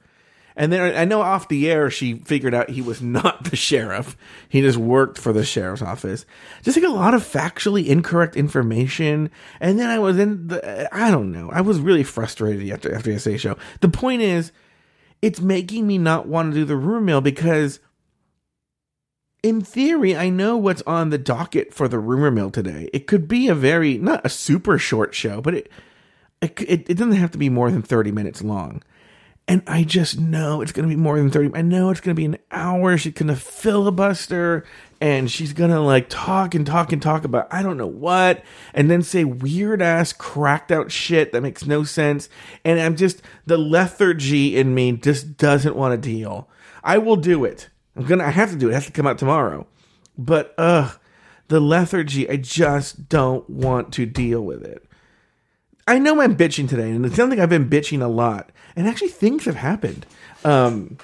And 0.56 0.72
then 0.72 0.96
I 0.96 1.06
know 1.06 1.22
off 1.22 1.48
the 1.48 1.70
air 1.70 1.90
she 1.90 2.16
figured 2.16 2.54
out 2.54 2.70
he 2.70 2.82
was 2.82 3.02
not 3.02 3.46
the 3.46 3.56
sheriff. 3.56 4.16
He 4.50 4.62
just 4.62 4.78
worked 4.78 5.18
for 5.18 5.34
the 5.34 5.44
sheriff's 5.44 5.82
office. 5.82 6.26
Just 6.62 6.78
like 6.78 6.86
a 6.86 6.94
lot 6.94 7.14
of 7.14 7.24
factually 7.24 7.88
incorrect 7.88 8.36
information. 8.36 9.32
And 9.60 9.80
then 9.80 9.90
I 9.90 10.00
was 10.00 10.20
in 10.20 10.48
the 10.48 10.96
I 10.96 11.12
don't 11.12 11.32
know. 11.32 11.50
I 11.52 11.62
was 11.62 11.80
really 11.80 12.04
frustrated 12.04 12.70
after 12.72 12.94
after 12.94 13.12
yesterday's 13.12 13.42
show. 13.42 13.58
The 13.82 13.90
point 13.90 14.22
is 14.22 14.52
it's 15.22 15.40
making 15.40 15.88
me 15.88 15.98
not 15.98 16.28
want 16.28 16.54
to 16.54 16.60
do 16.60 16.66
the 16.66 16.76
rumor 16.76 17.02
mill 17.02 17.22
because 17.22 17.80
in 19.42 19.62
theory, 19.62 20.16
I 20.16 20.30
know 20.30 20.56
what's 20.56 20.82
on 20.84 21.10
the 21.10 21.18
docket 21.18 21.74
for 21.74 21.90
the 21.90 22.00
rumor 22.00 22.32
mill 22.32 22.50
today. 22.50 22.90
It 22.94 23.08
could 23.08 23.28
be 23.28 23.50
a 23.50 23.56
very 23.56 23.98
not 23.98 24.26
a 24.26 24.30
super 24.30 24.78
short 24.78 25.14
show, 25.14 25.42
but 25.42 25.54
it 25.54 25.72
it, 26.42 26.90
it, 26.90 26.98
doesn't 26.98 27.14
have 27.14 27.32
to 27.32 27.38
be 27.38 27.50
more 27.50 27.72
than 27.72 27.82
30 27.82 28.12
minutes 28.12 28.42
long. 28.42 28.84
And 29.48 29.62
I 29.68 29.84
just 29.84 30.18
know 30.18 30.62
it's 30.62 30.72
going 30.72 30.88
to 30.88 30.96
be 30.96 31.00
more 31.00 31.18
than 31.18 31.30
30. 31.30 31.52
I 31.54 31.62
know 31.62 31.90
it's 31.90 32.00
going 32.00 32.16
to 32.16 32.20
be 32.20 32.26
an 32.26 32.38
hour. 32.50 32.98
She's 32.98 33.14
going 33.14 33.28
to 33.28 33.36
filibuster 33.36 34.64
and 35.02 35.30
she's 35.30 35.52
going 35.52 35.70
to 35.70 35.82
like 35.82 36.08
talk 36.08 36.56
and 36.56 36.66
talk 36.66 36.94
and 36.94 37.02
talk 37.02 37.26
about 37.26 37.54
I 37.54 37.62
don't 37.62 37.76
know 37.76 37.86
what 37.86 38.42
and 38.74 38.90
then 38.90 39.02
say 39.02 39.26
weird 39.26 39.82
ass 39.82 40.14
cracked 40.14 40.72
out 40.72 40.94
shit 40.94 41.34
that 41.34 41.44
makes 41.44 41.66
no 41.66 41.84
sense. 41.84 42.30
And 42.64 42.80
I'm 42.80 42.96
just, 42.96 43.22
the 43.46 43.58
lethargy 43.58 44.56
in 44.56 44.74
me 44.74 44.94
just 44.94 45.36
doesn't 45.36 45.76
want 45.76 45.92
to 45.92 46.10
deal. 46.10 46.48
I 46.84 46.98
will 47.00 47.18
do 47.18 47.44
it. 47.44 47.70
I'm 47.98 48.06
going 48.06 48.20
to, 48.20 48.26
I 48.26 48.32
have 48.32 48.52
to 48.52 48.56
do 48.56 48.68
it. 48.68 48.72
It 48.72 48.76
has 48.76 48.86
to 48.86 48.92
come 48.94 49.08
out 49.08 49.18
tomorrow. 49.18 49.68
But, 50.18 50.54
ugh, 50.58 50.98
the 51.48 51.60
lethargy, 51.60 52.30
I 52.30 52.38
just 52.38 53.10
don't 53.10 53.48
want 53.50 53.94
to 53.94 54.06
deal 54.06 54.42
with 54.42 54.64
it. 54.64 54.86
I 55.88 56.00
know 56.00 56.22
I'm 56.22 56.36
bitching 56.36 56.70
today, 56.70 56.92
and 56.92 57.06
it 57.06 57.14
sounds 57.14 57.30
like 57.30 57.40
I've 57.40 57.50
been 57.50 57.70
bitching 57.70 58.02
a 58.02 58.08
lot. 58.08 58.52
And 58.76 58.88
actually, 58.88 59.10
things 59.10 59.46
have 59.46 59.56
happened. 59.56 60.06
Um, 60.44 60.98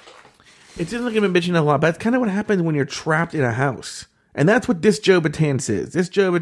it 0.78 0.88
seems 0.88 1.02
like 1.02 1.14
I've 1.14 1.22
been 1.22 1.32
bitching 1.32 1.56
a 1.56 1.60
lot, 1.60 1.80
but 1.80 1.88
that's 1.88 2.02
kind 2.02 2.14
of 2.14 2.20
what 2.20 2.30
happens 2.30 2.62
when 2.62 2.74
you're 2.74 2.84
trapped 2.84 3.34
in 3.34 3.44
a 3.44 3.52
house. 3.52 4.06
And 4.34 4.48
that's 4.48 4.68
what 4.68 4.82
this 4.82 4.98
Joe 4.98 5.20
Betance 5.20 5.68
is. 5.68 5.92
This 5.92 6.08
Joe 6.08 6.32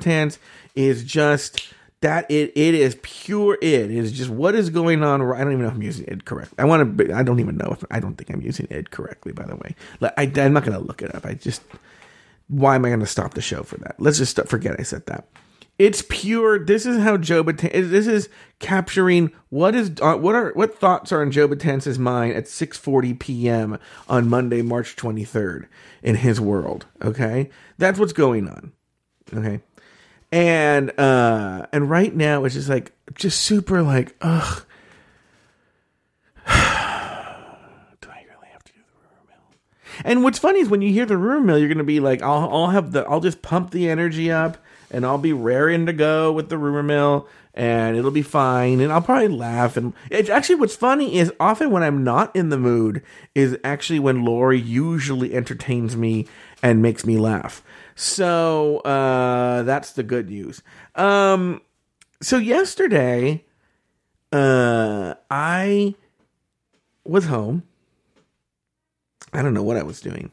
is 0.74 1.04
just 1.04 1.72
that 2.00 2.30
it 2.30 2.52
it 2.54 2.74
is 2.74 2.96
pure 3.02 3.58
it. 3.60 3.90
It 3.90 3.90
is 3.90 4.12
just 4.12 4.30
what 4.30 4.54
is 4.54 4.70
going 4.70 5.02
on. 5.02 5.20
I 5.22 5.38
don't 5.42 5.52
even 5.52 5.62
know 5.62 5.68
if 5.68 5.74
I'm 5.74 5.82
using 5.82 6.06
it 6.06 6.24
correct. 6.24 6.52
I 6.58 6.64
want 6.64 6.98
to. 6.98 7.14
I 7.14 7.22
don't 7.22 7.40
even 7.40 7.56
know 7.56 7.70
if 7.72 7.84
I 7.90 7.98
don't 7.98 8.14
think 8.16 8.30
I'm 8.30 8.42
using 8.42 8.68
it 8.70 8.90
correctly. 8.90 9.32
By 9.32 9.46
the 9.46 9.56
way, 9.56 9.74
I, 10.16 10.30
I'm 10.36 10.52
not 10.52 10.64
going 10.64 10.78
to 10.78 10.84
look 10.84 11.02
it 11.02 11.14
up. 11.14 11.24
I 11.26 11.34
just 11.34 11.62
why 12.48 12.76
am 12.76 12.84
I 12.84 12.88
going 12.88 13.00
to 13.00 13.06
stop 13.06 13.34
the 13.34 13.42
show 13.42 13.62
for 13.62 13.76
that? 13.78 13.96
Let's 13.98 14.18
just 14.18 14.38
forget 14.46 14.76
I 14.78 14.82
said 14.82 15.06
that. 15.06 15.26
It's 15.78 16.02
pure. 16.08 16.58
This 16.58 16.84
is 16.84 16.98
how 16.98 17.16
Joe 17.16 17.44
Betance. 17.44 17.88
This 17.88 18.08
is 18.08 18.28
capturing 18.58 19.30
what 19.48 19.76
is 19.76 19.92
uh, 20.02 20.16
what 20.16 20.34
are 20.34 20.50
what 20.54 20.76
thoughts 20.76 21.12
are 21.12 21.22
in 21.22 21.30
Joe 21.30 21.46
Betance's 21.46 22.00
mind 22.00 22.34
at 22.34 22.46
6:40 22.46 23.16
p.m. 23.18 23.78
on 24.08 24.28
Monday, 24.28 24.60
March 24.60 24.96
23rd 24.96 25.68
in 26.02 26.16
his 26.16 26.40
world. 26.40 26.86
Okay, 27.00 27.50
that's 27.78 27.96
what's 27.96 28.12
going 28.12 28.48
on. 28.48 28.72
Okay, 29.32 29.60
and 30.32 30.98
uh 30.98 31.66
and 31.72 31.88
right 31.88 32.14
now 32.14 32.44
it's 32.44 32.56
just 32.56 32.68
like 32.68 32.90
just 33.14 33.40
super 33.40 33.80
like 33.80 34.16
ugh. 34.20 34.64
to? 38.64 38.72
And 40.04 40.24
what's 40.24 40.40
funny 40.40 40.58
is 40.58 40.68
when 40.68 40.82
you 40.82 40.92
hear 40.92 41.06
the 41.06 41.16
rumor 41.16 41.46
mill, 41.46 41.58
you're 41.58 41.68
gonna 41.68 41.84
be 41.84 42.00
like, 42.00 42.20
I'll 42.20 42.48
I'll 42.50 42.70
have 42.70 42.90
the 42.90 43.04
I'll 43.04 43.20
just 43.20 43.42
pump 43.42 43.70
the 43.70 43.88
energy 43.88 44.32
up 44.32 44.58
and 44.90 45.04
I'll 45.04 45.18
be 45.18 45.32
raring 45.32 45.86
to 45.86 45.92
go 45.92 46.32
with 46.32 46.48
the 46.48 46.58
rumor 46.58 46.82
mill 46.82 47.28
and 47.54 47.96
it'll 47.96 48.10
be 48.10 48.22
fine 48.22 48.80
and 48.80 48.92
I'll 48.92 49.02
probably 49.02 49.28
laugh 49.28 49.76
and 49.76 49.92
it's 50.10 50.30
actually 50.30 50.56
what's 50.56 50.76
funny 50.76 51.16
is 51.18 51.32
often 51.40 51.70
when 51.70 51.82
I'm 51.82 52.04
not 52.04 52.34
in 52.34 52.50
the 52.50 52.58
mood 52.58 53.02
is 53.34 53.58
actually 53.64 53.98
when 53.98 54.24
Lori 54.24 54.60
usually 54.60 55.34
entertains 55.34 55.96
me 55.96 56.26
and 56.62 56.82
makes 56.82 57.04
me 57.04 57.18
laugh. 57.18 57.62
So 57.94 58.78
uh 58.78 59.62
that's 59.64 59.92
the 59.92 60.02
good 60.02 60.30
news. 60.30 60.62
Um 60.94 61.60
so 62.22 62.36
yesterday 62.38 63.44
uh 64.32 65.14
I 65.30 65.94
was 67.04 67.26
home. 67.26 67.64
I 69.32 69.42
don't 69.42 69.54
know 69.54 69.62
what 69.62 69.76
I 69.76 69.82
was 69.82 70.00
doing. 70.00 70.30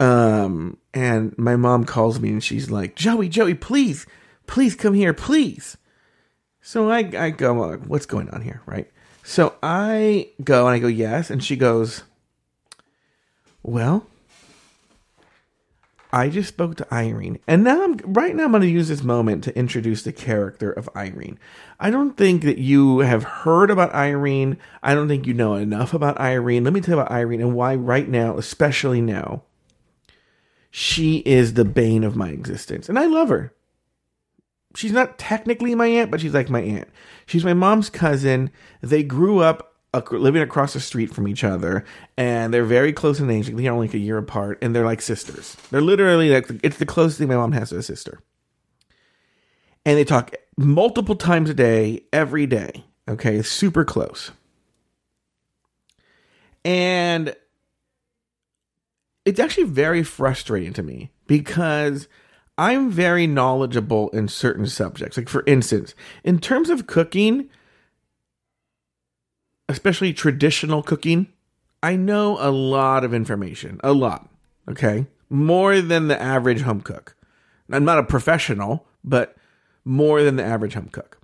Um, 0.00 0.78
and 0.94 1.36
my 1.36 1.56
mom 1.56 1.84
calls 1.84 2.20
me 2.20 2.28
and 2.30 2.42
she's 2.42 2.70
like, 2.70 2.94
Joey, 2.94 3.28
Joey, 3.28 3.54
please, 3.54 4.06
please 4.46 4.74
come 4.74 4.94
here, 4.94 5.12
please. 5.12 5.76
So 6.60 6.90
I, 6.90 7.10
I 7.16 7.30
go, 7.30 7.76
what's 7.78 8.06
going 8.06 8.30
on 8.30 8.42
here, 8.42 8.62
right? 8.66 8.90
So 9.24 9.54
I 9.62 10.30
go 10.42 10.66
and 10.66 10.74
I 10.74 10.78
go, 10.78 10.86
yes. 10.86 11.30
And 11.30 11.42
she 11.42 11.56
goes, 11.56 12.02
well, 13.62 14.06
I 16.12 16.28
just 16.30 16.48
spoke 16.48 16.76
to 16.76 16.94
Irene. 16.94 17.38
And 17.46 17.64
now 17.64 17.82
I'm, 17.84 17.96
right 17.98 18.34
now 18.34 18.44
I'm 18.44 18.52
going 18.52 18.62
to 18.62 18.68
use 18.68 18.88
this 18.88 19.02
moment 19.02 19.44
to 19.44 19.58
introduce 19.58 20.02
the 20.02 20.12
character 20.12 20.72
of 20.72 20.88
Irene. 20.96 21.38
I 21.78 21.90
don't 21.90 22.16
think 22.16 22.42
that 22.44 22.58
you 22.58 23.00
have 23.00 23.24
heard 23.24 23.70
about 23.70 23.94
Irene. 23.94 24.56
I 24.82 24.94
don't 24.94 25.08
think 25.08 25.26
you 25.26 25.34
know 25.34 25.54
enough 25.54 25.92
about 25.92 26.18
Irene. 26.18 26.64
Let 26.64 26.72
me 26.72 26.80
tell 26.80 26.96
you 26.96 27.00
about 27.00 27.12
Irene 27.12 27.40
and 27.40 27.54
why 27.54 27.74
right 27.74 28.08
now, 28.08 28.38
especially 28.38 29.00
now, 29.02 29.42
she 30.70 31.18
is 31.18 31.54
the 31.54 31.64
bane 31.64 32.04
of 32.04 32.16
my 32.16 32.28
existence. 32.30 32.88
And 32.88 32.98
I 32.98 33.06
love 33.06 33.28
her. 33.28 33.54
She's 34.74 34.92
not 34.92 35.18
technically 35.18 35.74
my 35.74 35.86
aunt, 35.86 36.10
but 36.10 36.20
she's 36.20 36.34
like 36.34 36.50
my 36.50 36.60
aunt. 36.60 36.88
She's 37.26 37.44
my 37.44 37.54
mom's 37.54 37.90
cousin. 37.90 38.50
They 38.80 39.02
grew 39.02 39.40
up 39.40 39.74
living 40.12 40.42
across 40.42 40.74
the 40.74 40.80
street 40.80 41.12
from 41.12 41.26
each 41.26 41.42
other, 41.42 41.84
and 42.16 42.52
they're 42.52 42.64
very 42.64 42.92
close 42.92 43.18
in 43.18 43.30
age. 43.30 43.48
They're 43.48 43.72
only 43.72 43.86
like 43.88 43.94
a 43.94 43.98
year 43.98 44.18
apart, 44.18 44.58
and 44.60 44.74
they're 44.74 44.84
like 44.84 45.00
sisters. 45.00 45.56
They're 45.70 45.80
literally 45.80 46.30
like 46.30 46.48
it's 46.62 46.76
the 46.76 46.86
closest 46.86 47.18
thing 47.18 47.28
my 47.28 47.36
mom 47.36 47.52
has 47.52 47.70
to 47.70 47.78
a 47.78 47.82
sister. 47.82 48.20
And 49.84 49.96
they 49.96 50.04
talk 50.04 50.34
multiple 50.58 51.16
times 51.16 51.48
a 51.48 51.54
day, 51.54 52.02
every 52.12 52.46
day. 52.46 52.84
Okay, 53.08 53.40
super 53.40 53.84
close. 53.84 54.32
And 56.64 57.34
it's 59.28 59.38
actually 59.38 59.64
very 59.64 60.02
frustrating 60.02 60.72
to 60.72 60.82
me 60.82 61.10
because 61.26 62.08
I'm 62.56 62.90
very 62.90 63.26
knowledgeable 63.26 64.08
in 64.08 64.26
certain 64.26 64.66
subjects. 64.66 65.18
Like, 65.18 65.28
for 65.28 65.44
instance, 65.46 65.94
in 66.24 66.38
terms 66.38 66.70
of 66.70 66.86
cooking, 66.86 67.50
especially 69.68 70.14
traditional 70.14 70.82
cooking, 70.82 71.26
I 71.82 71.94
know 71.94 72.38
a 72.40 72.50
lot 72.50 73.04
of 73.04 73.12
information. 73.12 73.78
A 73.84 73.92
lot. 73.92 74.30
Okay. 74.66 75.06
More 75.28 75.82
than 75.82 76.08
the 76.08 76.20
average 76.20 76.62
home 76.62 76.80
cook. 76.80 77.14
I'm 77.70 77.84
not 77.84 77.98
a 77.98 78.04
professional, 78.04 78.86
but 79.04 79.36
more 79.84 80.22
than 80.22 80.36
the 80.36 80.44
average 80.44 80.72
home 80.72 80.88
cook. 80.90 81.17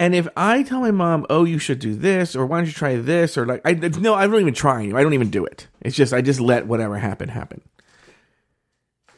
And 0.00 0.14
if 0.14 0.28
I 0.36 0.62
tell 0.62 0.80
my 0.80 0.92
mom, 0.92 1.26
"Oh, 1.28 1.44
you 1.44 1.58
should 1.58 1.80
do 1.80 1.94
this," 1.94 2.36
or 2.36 2.46
"Why 2.46 2.58
don't 2.58 2.66
you 2.66 2.72
try 2.72 2.96
this," 2.96 3.36
or 3.36 3.44
like, 3.46 3.62
I 3.64 3.72
no, 3.72 4.14
I 4.14 4.26
don't 4.26 4.40
even 4.40 4.54
try. 4.54 4.82
I 4.82 5.02
don't 5.02 5.14
even 5.14 5.30
do 5.30 5.44
it. 5.44 5.66
It's 5.80 5.96
just 5.96 6.12
I 6.12 6.20
just 6.20 6.40
let 6.40 6.66
whatever 6.66 6.98
happen 6.98 7.30
happen. 7.30 7.62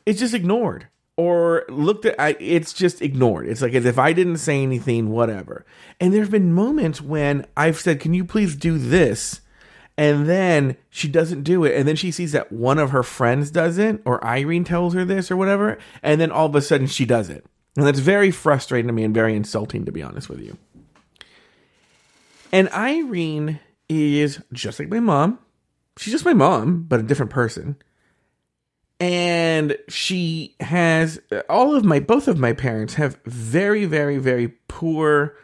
It's 0.07 0.21
just 0.21 0.35
ignored 0.35 0.89
or 1.17 1.65
looked 1.69 2.07
at. 2.07 2.19
I, 2.19 2.37
it's 2.41 2.73
just 2.73 3.03
ignored. 3.03 3.47
It's 3.47 3.61
like 3.61 3.75
as 3.75 3.85
if 3.85 3.99
I 3.99 4.15
didn't 4.15 4.39
say 4.39 4.63
anything, 4.63 5.11
whatever. 5.11 5.67
And 6.01 6.15
there 6.15 6.23
have 6.23 6.31
been 6.31 6.55
moments 6.55 7.03
when 7.03 7.47
I've 7.59 7.79
said, 7.79 8.01
"Can 8.01 8.15
you 8.15 8.25
please 8.25 8.57
do 8.57 8.79
this?" 8.79 9.43
And 9.99 10.27
then 10.27 10.77
she 10.89 11.09
doesn't 11.09 11.43
do 11.43 11.63
it. 11.65 11.77
And 11.77 11.87
then 11.87 11.97
she 11.97 12.11
sees 12.11 12.33
that 12.33 12.51
one 12.51 12.79
of 12.79 12.91
her 12.91 13.03
friends 13.03 13.51
does 13.51 13.77
it, 13.77 14.01
or 14.07 14.25
Irene 14.25 14.65
tells 14.65 14.95
her 14.95 15.05
this, 15.05 15.31
or 15.31 15.37
whatever. 15.37 15.77
And 16.03 16.19
then 16.19 16.33
all 16.33 16.47
of 16.47 16.55
a 16.55 16.63
sudden 16.63 16.87
she 16.87 17.05
does 17.05 17.29
it. 17.29 17.45
And 17.77 17.87
that's 17.87 17.99
very 17.99 18.31
frustrating 18.31 18.87
to 18.87 18.95
me 18.95 19.05
and 19.05 19.15
very 19.15 19.37
insulting, 19.37 19.85
to 19.85 19.93
be 19.93 20.03
honest 20.03 20.31
with 20.31 20.41
you. 20.41 20.57
And 22.53 22.69
Irene 22.71 23.61
is 23.89 24.43
just 24.53 24.79
like 24.79 24.89
my 24.89 25.01
mom. 25.01 25.39
She's 25.97 26.13
just 26.13 26.25
my 26.25 26.33
mom, 26.33 26.85
but 26.89 27.01
a 27.01 27.05
different 27.05 27.31
person. 27.31 27.77
And 28.99 29.77
she 29.89 30.57
has 30.61 31.21
all 31.49 31.75
of 31.75 31.85
my 31.85 32.01
both 32.01 32.29
of 32.29 32.39
my 32.39 32.53
parents 32.53 32.95
have 32.95 33.19
very 33.25 33.87
very 33.87 34.19
very 34.19 34.49
poor 34.69 35.37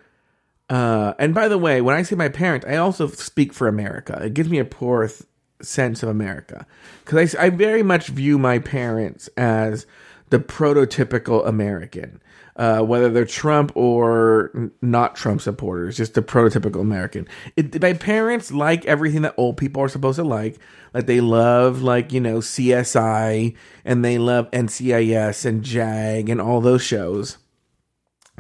uh 0.69 1.15
and 1.19 1.35
by 1.35 1.49
the 1.49 1.59
way, 1.59 1.81
when 1.81 1.97
I 1.97 2.03
say 2.03 2.17
my 2.17 2.29
parents, 2.29 2.67
I 2.67 2.77
also 2.77 3.07
speak 3.07 3.53
for 3.53 3.67
America. 3.67 4.21
It 4.23 4.35
gives 4.35 4.51
me 4.51 4.59
a 4.59 4.65
poor 4.65 5.09
th- 5.09 5.23
sense 5.63 6.03
of 6.03 6.09
America 6.11 6.67
cuz 7.07 7.35
I 7.35 7.47
I 7.47 7.51
very 7.51 7.83
much 7.83 8.09
view 8.09 8.39
my 8.39 8.59
parents 8.59 9.29
as 9.37 9.87
the 10.29 10.39
prototypical 10.39 11.47
American 11.47 12.21
uh, 12.57 12.81
whether 12.81 13.11
they're 13.11 13.25
Trump 13.25 13.71
or 13.75 14.71
not 14.81 15.15
Trump 15.15 15.41
supporters, 15.41 15.97
just 15.97 16.15
the 16.15 16.23
prototypical 16.23 16.81
American. 16.81 17.29
It, 17.55 17.81
my 17.81 17.93
parents 17.93 18.51
like 18.51 18.85
everything 18.87 19.23
that 19.23 19.35
old 19.37 19.57
people 19.57 19.83
are 19.83 19.89
supposed 19.89 20.17
to 20.17 20.25
like. 20.25 20.59
Like 20.95 21.07
they 21.07 21.21
love, 21.21 21.83
like 21.83 22.13
you 22.13 22.21
know, 22.21 22.39
CSI, 22.39 23.55
and 23.85 24.05
they 24.05 24.17
love 24.17 24.51
NCIS 24.53 25.45
and 25.45 25.63
JAG 25.63 26.31
and 26.31 26.41
all 26.41 26.61
those 26.61 26.83
shows. 26.83 27.37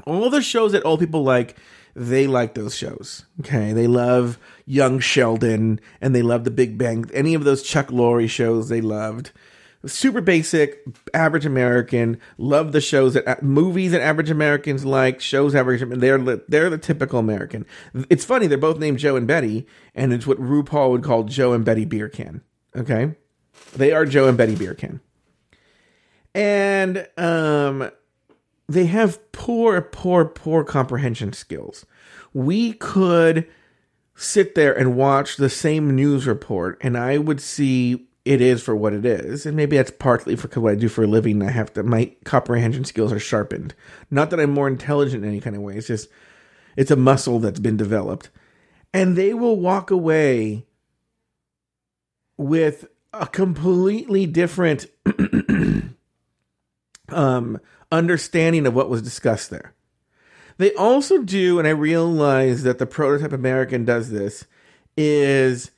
All 0.06 0.30
the 0.30 0.42
shows 0.42 0.72
that 0.72 0.84
old 0.84 1.00
people 1.00 1.22
like, 1.22 1.56
they 1.94 2.26
like 2.26 2.54
those 2.54 2.74
shows. 2.74 3.26
Okay, 3.40 3.72
they 3.72 3.86
love 3.86 4.38
Young 4.64 4.98
Sheldon, 4.98 5.80
and 6.00 6.14
they 6.14 6.22
love 6.22 6.44
The 6.44 6.50
Big 6.50 6.78
Bang. 6.78 7.10
Any 7.12 7.34
of 7.34 7.44
those 7.44 7.62
Chuck 7.62 7.88
Lorre 7.88 8.28
shows, 8.28 8.68
they 8.70 8.80
loved. 8.80 9.32
Super 9.84 10.20
basic, 10.20 10.82
average 11.12 11.46
American. 11.46 12.18
Love 12.38 12.72
the 12.72 12.80
shows 12.80 13.14
that 13.14 13.26
uh, 13.26 13.36
movies 13.42 13.92
that 13.92 14.00
average 14.00 14.30
Americans 14.30 14.84
like. 14.84 15.20
Shows 15.20 15.54
average. 15.54 15.82
They're 15.86 16.18
they're 16.18 16.70
the 16.70 16.78
typical 16.78 17.18
American. 17.18 17.66
It's 18.08 18.24
funny 18.24 18.46
they're 18.46 18.58
both 18.58 18.78
named 18.78 18.98
Joe 18.98 19.16
and 19.16 19.26
Betty, 19.26 19.66
and 19.94 20.12
it's 20.12 20.26
what 20.26 20.38
RuPaul 20.38 20.90
would 20.90 21.04
call 21.04 21.24
Joe 21.24 21.52
and 21.52 21.64
Betty 21.64 21.84
beer 21.84 22.08
can. 22.08 22.42
Okay, 22.74 23.14
they 23.74 23.92
are 23.92 24.04
Joe 24.06 24.28
and 24.28 24.36
Betty 24.36 24.54
beer 24.54 24.74
can, 24.74 25.00
and 26.34 27.08
um, 27.16 27.90
they 28.68 28.86
have 28.86 29.32
poor, 29.32 29.80
poor, 29.80 30.24
poor 30.24 30.64
comprehension 30.64 31.32
skills. 31.32 31.86
We 32.32 32.72
could 32.74 33.48
sit 34.14 34.54
there 34.54 34.76
and 34.76 34.96
watch 34.96 35.36
the 35.36 35.50
same 35.50 35.94
news 35.94 36.26
report, 36.26 36.78
and 36.80 36.96
I 36.96 37.18
would 37.18 37.40
see 37.40 38.08
it 38.26 38.40
is 38.40 38.60
for 38.60 38.74
what 38.74 38.92
it 38.92 39.06
is. 39.06 39.46
And 39.46 39.56
maybe 39.56 39.76
that's 39.76 39.92
partly 39.92 40.34
for 40.34 40.48
what 40.60 40.72
I 40.72 40.74
do 40.74 40.88
for 40.88 41.04
a 41.04 41.06
living. 41.06 41.42
I 41.42 41.50
have 41.50 41.72
to, 41.74 41.84
my 41.84 42.12
comprehension 42.24 42.84
skills 42.84 43.12
are 43.12 43.20
sharpened. 43.20 43.72
Not 44.10 44.30
that 44.30 44.40
I'm 44.40 44.50
more 44.50 44.66
intelligent 44.66 45.22
in 45.22 45.30
any 45.30 45.40
kind 45.40 45.54
of 45.54 45.62
way. 45.62 45.76
It's 45.76 45.86
just, 45.86 46.08
it's 46.76 46.90
a 46.90 46.96
muscle 46.96 47.38
that's 47.38 47.60
been 47.60 47.76
developed. 47.76 48.30
And 48.92 49.16
they 49.16 49.32
will 49.32 49.60
walk 49.60 49.92
away 49.92 50.66
with 52.36 52.88
a 53.12 53.28
completely 53.28 54.26
different 54.26 54.86
um, 57.08 57.60
understanding 57.92 58.66
of 58.66 58.74
what 58.74 58.90
was 58.90 59.02
discussed 59.02 59.50
there. 59.50 59.72
They 60.58 60.74
also 60.74 61.22
do, 61.22 61.60
and 61.60 61.68
I 61.68 61.72
realize 61.72 62.64
that 62.64 62.78
the 62.78 62.86
prototype 62.86 63.32
American 63.32 63.84
does 63.84 64.10
this, 64.10 64.46
is 64.96 65.70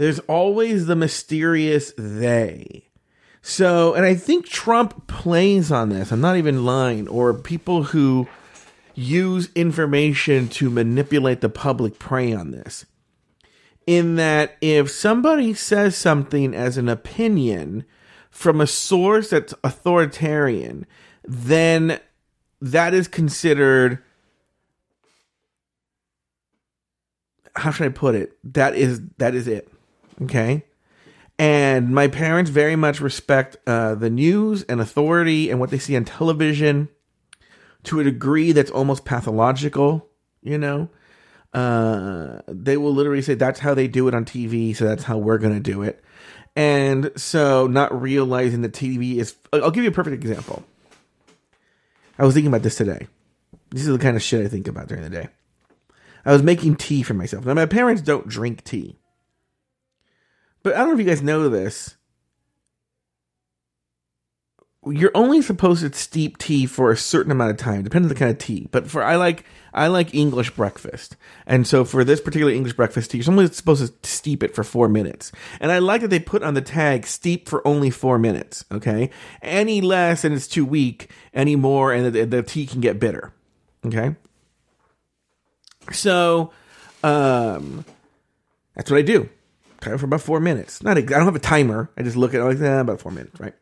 there's 0.00 0.18
always 0.20 0.86
the 0.86 0.96
mysterious 0.96 1.92
they. 1.98 2.88
So, 3.42 3.92
and 3.92 4.06
I 4.06 4.14
think 4.14 4.46
Trump 4.46 5.06
plays 5.08 5.70
on 5.70 5.90
this. 5.90 6.10
I'm 6.10 6.22
not 6.22 6.38
even 6.38 6.64
lying. 6.64 7.06
Or 7.06 7.34
people 7.34 7.82
who 7.82 8.26
use 8.94 9.50
information 9.54 10.48
to 10.48 10.70
manipulate 10.70 11.42
the 11.42 11.50
public 11.50 11.98
prey 11.98 12.32
on 12.32 12.50
this. 12.50 12.86
In 13.86 14.14
that, 14.14 14.56
if 14.62 14.90
somebody 14.90 15.52
says 15.52 15.96
something 15.96 16.54
as 16.54 16.78
an 16.78 16.88
opinion 16.88 17.84
from 18.30 18.58
a 18.62 18.66
source 18.66 19.28
that's 19.28 19.52
authoritarian, 19.62 20.86
then 21.24 22.00
that 22.62 22.94
is 22.94 23.06
considered. 23.06 24.02
How 27.54 27.70
should 27.70 27.84
I 27.84 27.90
put 27.90 28.14
it? 28.14 28.38
That 28.42 28.74
is 28.74 29.02
that 29.18 29.34
is 29.34 29.46
it. 29.46 29.70
Okay. 30.22 30.64
And 31.38 31.94
my 31.94 32.08
parents 32.08 32.50
very 32.50 32.76
much 32.76 33.00
respect 33.00 33.56
uh, 33.66 33.94
the 33.94 34.10
news 34.10 34.62
and 34.64 34.80
authority 34.80 35.50
and 35.50 35.58
what 35.58 35.70
they 35.70 35.78
see 35.78 35.96
on 35.96 36.04
television 36.04 36.88
to 37.84 38.00
a 38.00 38.04
degree 38.04 38.52
that's 38.52 38.70
almost 38.70 39.06
pathological, 39.06 40.06
you 40.42 40.58
know? 40.58 40.90
Uh, 41.52 42.40
they 42.46 42.76
will 42.76 42.92
literally 42.92 43.22
say 43.22 43.34
that's 43.34 43.60
how 43.60 43.74
they 43.74 43.88
do 43.88 44.06
it 44.06 44.14
on 44.14 44.24
TV, 44.24 44.76
so 44.76 44.84
that's 44.84 45.04
how 45.04 45.18
we're 45.18 45.38
going 45.38 45.54
to 45.54 45.60
do 45.60 45.82
it. 45.82 46.04
And 46.54 47.10
so, 47.16 47.66
not 47.66 48.00
realizing 48.00 48.62
that 48.62 48.72
TV 48.72 49.16
is. 49.16 49.34
I'll 49.52 49.70
give 49.70 49.84
you 49.84 49.90
a 49.90 49.94
perfect 49.94 50.14
example. 50.14 50.64
I 52.18 52.24
was 52.24 52.34
thinking 52.34 52.48
about 52.48 52.62
this 52.62 52.76
today. 52.76 53.06
This 53.70 53.82
is 53.82 53.88
the 53.88 53.98
kind 53.98 54.16
of 54.16 54.22
shit 54.22 54.44
I 54.44 54.48
think 54.48 54.68
about 54.68 54.88
during 54.88 55.02
the 55.02 55.10
day. 55.10 55.28
I 56.24 56.32
was 56.32 56.42
making 56.42 56.76
tea 56.76 57.02
for 57.02 57.14
myself. 57.14 57.46
Now, 57.46 57.54
my 57.54 57.66
parents 57.66 58.02
don't 58.02 58.28
drink 58.28 58.62
tea. 58.62 58.99
But 60.62 60.74
I 60.74 60.78
don't 60.78 60.88
know 60.88 60.94
if 60.94 61.00
you 61.00 61.06
guys 61.06 61.22
know 61.22 61.48
this. 61.48 61.96
You're 64.86 65.10
only 65.14 65.42
supposed 65.42 65.82
to 65.82 65.92
steep 65.92 66.38
tea 66.38 66.64
for 66.64 66.90
a 66.90 66.96
certain 66.96 67.30
amount 67.30 67.50
of 67.50 67.58
time, 67.58 67.82
depending 67.82 68.06
on 68.06 68.14
the 68.14 68.18
kind 68.18 68.30
of 68.30 68.38
tea. 68.38 68.66
But 68.70 68.88
for 68.88 69.04
I 69.04 69.16
like 69.16 69.44
I 69.74 69.88
like 69.88 70.14
English 70.14 70.52
breakfast, 70.52 71.16
and 71.46 71.66
so 71.66 71.84
for 71.84 72.02
this 72.02 72.20
particular 72.20 72.50
English 72.50 72.72
breakfast 72.72 73.10
tea, 73.10 73.18
you're 73.18 73.30
only 73.30 73.46
supposed 73.48 74.02
to 74.02 74.08
steep 74.08 74.42
it 74.42 74.54
for 74.54 74.64
four 74.64 74.88
minutes. 74.88 75.32
And 75.60 75.70
I 75.70 75.80
like 75.80 76.00
that 76.00 76.08
they 76.08 76.18
put 76.18 76.42
on 76.42 76.54
the 76.54 76.62
tag 76.62 77.06
"steep 77.06 77.46
for 77.46 77.66
only 77.68 77.90
four 77.90 78.18
minutes." 78.18 78.64
Okay, 78.72 79.10
any 79.42 79.82
less 79.82 80.24
and 80.24 80.34
it's 80.34 80.48
too 80.48 80.64
weak. 80.64 81.10
Any 81.34 81.56
more 81.56 81.92
and 81.92 82.14
the, 82.14 82.24
the 82.24 82.42
tea 82.42 82.64
can 82.64 82.80
get 82.80 82.98
bitter. 82.98 83.34
Okay, 83.84 84.16
so 85.92 86.52
um, 87.02 87.84
that's 88.74 88.90
what 88.90 88.96
I 88.96 89.02
do. 89.02 89.28
Timer 89.80 89.98
for 89.98 90.06
about 90.06 90.20
four 90.20 90.40
minutes. 90.40 90.82
Not, 90.82 90.98
I 90.98 91.00
don't 91.00 91.24
have 91.24 91.36
a 91.36 91.40
timer. 91.40 91.90
I 91.96 92.02
just 92.02 92.16
look 92.16 92.34
at 92.34 92.40
it 92.40 92.44
like, 92.44 92.60
eh, 92.60 92.80
about 92.80 93.00
four 93.00 93.12
minutes, 93.12 93.40
right? 93.40 93.54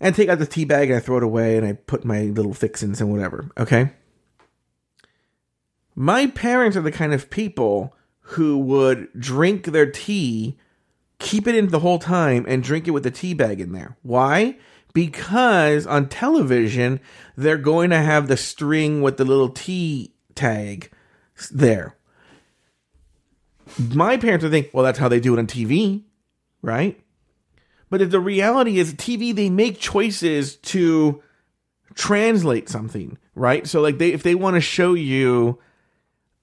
And 0.00 0.14
take 0.14 0.28
out 0.28 0.38
the 0.38 0.46
tea 0.46 0.64
bag 0.64 0.90
and 0.90 0.96
I 0.96 1.00
throw 1.00 1.16
it 1.16 1.22
away 1.22 1.56
and 1.56 1.66
I 1.66 1.74
put 1.74 2.04
my 2.04 2.22
little 2.22 2.54
fixins 2.54 3.00
and 3.00 3.10
whatever. 3.10 3.50
Okay. 3.56 3.90
My 5.94 6.26
parents 6.26 6.76
are 6.76 6.82
the 6.82 6.92
kind 6.92 7.14
of 7.14 7.30
people 7.30 7.94
who 8.20 8.58
would 8.58 9.08
drink 9.18 9.66
their 9.66 9.90
tea, 9.90 10.58
keep 11.18 11.46
it 11.46 11.54
in 11.54 11.68
the 11.68 11.80
whole 11.80 11.98
time, 11.98 12.44
and 12.48 12.62
drink 12.62 12.88
it 12.88 12.92
with 12.92 13.04
the 13.04 13.10
tea 13.10 13.34
bag 13.34 13.60
in 13.60 13.72
there. 13.72 13.96
Why? 14.02 14.56
Because 14.92 15.86
on 15.86 16.08
television, 16.08 17.00
they're 17.36 17.56
going 17.56 17.90
to 17.90 18.00
have 18.00 18.28
the 18.28 18.36
string 18.36 19.02
with 19.02 19.16
the 19.16 19.24
little 19.24 19.50
tea 19.50 20.14
tag 20.34 20.90
there 21.50 21.96
my 23.78 24.16
parents 24.16 24.42
would 24.42 24.52
think, 24.52 24.70
well, 24.72 24.84
that's 24.84 24.98
how 24.98 25.08
they 25.08 25.20
do 25.20 25.34
it 25.34 25.38
on 25.38 25.46
TV, 25.46 26.02
right? 26.62 26.98
But 27.90 28.10
the 28.10 28.20
reality 28.20 28.78
is, 28.78 28.94
TV 28.94 29.34
they 29.34 29.50
make 29.50 29.78
choices 29.78 30.56
to 30.56 31.22
translate 31.94 32.68
something, 32.68 33.18
right? 33.34 33.66
So 33.66 33.80
like 33.80 33.98
they 33.98 34.12
if 34.12 34.22
they 34.22 34.34
want 34.34 34.54
to 34.54 34.60
show 34.60 34.94
you 34.94 35.58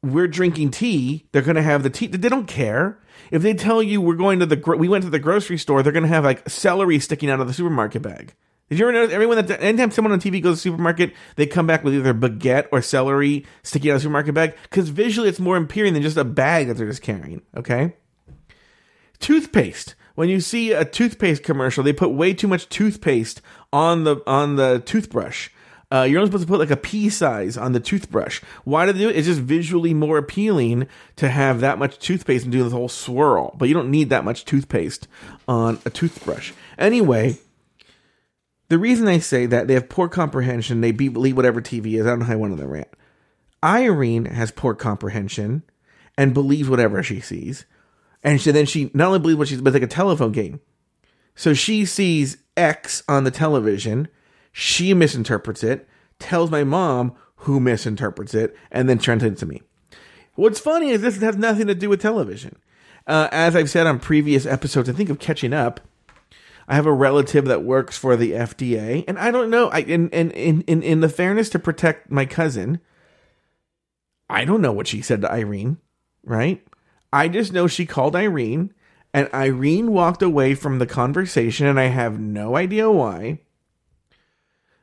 we're 0.02 0.28
drinking 0.28 0.72
tea, 0.72 1.26
they're 1.32 1.42
going 1.42 1.56
to 1.56 1.62
have 1.62 1.84
the 1.84 1.90
tea. 1.90 2.08
They 2.08 2.30
don't 2.30 2.48
care 2.48 3.00
if 3.32 3.42
they 3.42 3.54
tell 3.54 3.84
you 3.84 4.00
we're 4.00 4.16
going 4.16 4.40
to 4.40 4.46
the 4.46 4.76
we 4.78 4.88
went 4.88 5.04
to 5.04 5.10
the 5.10 5.20
grocery 5.20 5.58
store. 5.58 5.84
They're 5.84 5.94
going 5.94 6.04
to 6.04 6.10
have 6.10 6.24
like 6.24 6.48
celery 6.50 7.00
sticking 7.00 7.30
out 7.30 7.40
of 7.40 7.48
the 7.48 7.54
supermarket 7.54 8.02
bag. 8.02 8.36
Did 8.70 8.78
you 8.78 8.86
ever 8.86 8.94
notice 8.94 9.14
everyone 9.14 9.44
that 9.44 9.62
anytime 9.64 9.90
someone 9.90 10.12
on 10.12 10.20
TV 10.20 10.42
goes 10.42 10.62
to 10.62 10.70
the 10.70 10.74
supermarket, 10.74 11.14
they 11.38 11.48
come 11.48 11.66
back 11.66 11.84
with 11.84 11.96
either 11.96 12.14
baguette 12.14 12.68
or 12.72 12.84
celery 12.84 13.46
sticking 13.64 13.90
out 13.90 13.96
of 13.96 14.02
the 14.02 14.04
supermarket 14.04 14.36
bag? 14.36 14.56
Because 14.64 14.90
visually 14.90 15.28
it's 15.28 15.40
more 15.40 15.58
appealing 15.58 15.94
than 15.94 16.04
just 16.04 16.18
a 16.18 16.24
bag 16.24 16.68
that 16.68 16.78
they're 16.78 16.88
just 16.88 17.02
carrying. 17.02 17.42
Okay. 17.58 17.96
Toothpaste. 19.20 19.96
When 20.14 20.30
you 20.30 20.40
see 20.40 20.72
a 20.72 20.86
toothpaste 20.86 21.44
commercial, 21.44 21.84
they 21.84 21.94
put 21.94 22.10
way 22.12 22.34
too 22.34 22.48
much 22.48 22.70
toothpaste 22.70 23.42
on 23.74 24.04
the 24.04 24.18
on 24.28 24.56
the 24.56 24.84
toothbrush. 24.86 25.50
Uh, 25.92 26.04
you're 26.04 26.20
only 26.20 26.30
supposed 26.30 26.46
to 26.46 26.48
put 26.48 26.60
like 26.60 26.70
a 26.70 26.78
pea 26.78 27.10
size 27.10 27.58
on 27.58 27.72
the 27.72 27.80
toothbrush. 27.80 28.44
Why 28.64 28.86
do 28.86 28.92
they 28.92 29.00
do 29.00 29.10
it? 29.10 29.16
It's 29.16 29.28
just 29.28 29.40
visually 29.40 29.96
more 29.96 30.20
appealing 30.20 30.88
to 31.16 31.30
have 31.30 31.62
that 31.62 31.80
much 31.80 31.98
toothpaste 31.98 32.44
and 32.44 32.52
do 32.52 32.64
this 32.64 32.74
whole 32.74 32.90
swirl. 32.90 33.56
But 33.58 33.68
you 33.70 33.74
don't 33.74 33.90
need 33.90 34.10
that 34.10 34.24
much 34.24 34.46
toothpaste 34.46 35.08
on 35.48 35.80
a 35.86 35.90
toothbrush. 35.90 36.54
Anyway, 36.78 37.40
the 38.70 38.80
reason 38.80 39.08
I 39.08 39.20
say 39.20 39.46
that 39.48 39.68
they 39.68 39.74
have 39.74 39.90
poor 39.90 40.08
comprehension, 40.08 40.82
they 40.82 40.92
believe 40.92 41.36
whatever 41.36 41.62
TV 41.62 42.00
is. 42.00 42.06
I 42.06 42.10
don't 42.10 42.20
know 42.20 42.26
how 42.26 42.34
I 42.34 42.38
went 42.38 42.54
on 42.54 42.60
the 42.60 42.68
rant. 42.68 42.88
Irene 43.64 44.26
has 44.26 44.52
poor 44.52 44.74
comprehension 44.74 45.64
and 46.18 46.34
believes 46.34 46.70
whatever 46.70 47.04
she 47.04 47.20
sees, 47.20 47.66
and 48.24 48.40
she, 48.40 48.52
then 48.52 48.66
she 48.66 48.92
not 48.94 49.08
only 49.08 49.20
believes 49.20 49.38
what 49.38 49.48
she's, 49.48 49.62
but 49.62 49.74
like 49.74 49.84
a 49.84 49.88
telephone 49.88 50.32
game. 50.32 50.62
So 51.36 51.54
she 51.54 51.86
sees 51.86 52.38
X 52.56 53.04
on 53.08 53.24
the 53.24 53.32
television, 53.32 54.08
she 54.52 54.94
misinterprets 54.94 55.64
it, 55.64 55.88
tells 56.20 56.52
my 56.52 56.64
mom 56.64 57.14
who 57.38 57.60
misinterprets 57.60 58.34
it, 58.34 58.56
and 58.72 58.90
then 58.90 59.00
turns 59.00 59.24
it 59.24 59.38
to 59.38 59.46
me. 59.46 59.62
What's 60.36 60.60
funny 60.60 60.90
is 60.90 61.02
this 61.02 61.20
has 61.22 61.38
nothing 61.38 61.68
to 61.68 61.76
do 61.76 61.90
with 61.90 62.02
television. 62.02 62.58
Uh, 63.08 63.28
as 63.32 63.56
I've 63.56 63.70
said 63.70 63.88
on 63.88 64.00
previous 64.00 64.46
episodes, 64.46 64.90
I 64.90 64.94
think 64.94 65.10
of 65.10 65.20
catching 65.20 65.54
up. 65.54 65.80
I 66.70 66.76
have 66.76 66.86
a 66.86 66.94
relative 66.94 67.46
that 67.46 67.64
works 67.64 67.98
for 67.98 68.16
the 68.16 68.34
FDA, 68.34 69.04
and 69.08 69.18
I 69.18 69.32
don't 69.32 69.50
know. 69.50 69.70
I 69.70 69.80
in 69.80 70.08
in 70.10 70.30
in 70.30 70.84
in, 70.84 71.00
the 71.00 71.10
fairness 71.10 71.50
to 71.50 71.60
protect 71.60 72.12
my 72.12 72.28
cousin, 72.28 72.80
I 74.30 74.46
don't 74.46 74.62
know 74.62 74.72
what 74.72 74.86
she 74.86 75.02
said 75.02 75.22
to 75.22 75.32
Irene, 75.32 75.78
right? 76.24 76.64
I 77.12 77.28
just 77.28 77.52
know 77.52 77.66
she 77.66 77.88
called 77.88 78.16
Irene, 78.16 78.72
and 79.16 79.34
Irene 79.34 79.92
walked 79.92 80.22
away 80.22 80.54
from 80.54 80.78
the 80.78 80.86
conversation, 80.86 81.66
and 81.66 81.80
I 81.80 81.88
have 81.88 82.20
no 82.20 82.56
idea 82.56 82.92
why. 82.92 83.40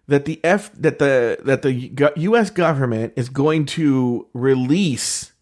That 0.08 0.24
the 0.24 0.40
F 0.42 0.72
that 0.72 0.98
the 0.98 1.38
that 1.44 1.62
the 1.62 1.72
U.S. 2.16 2.50
government 2.50 3.12
is 3.14 3.28
going 3.28 3.64
to 3.66 4.26
release 4.32 5.32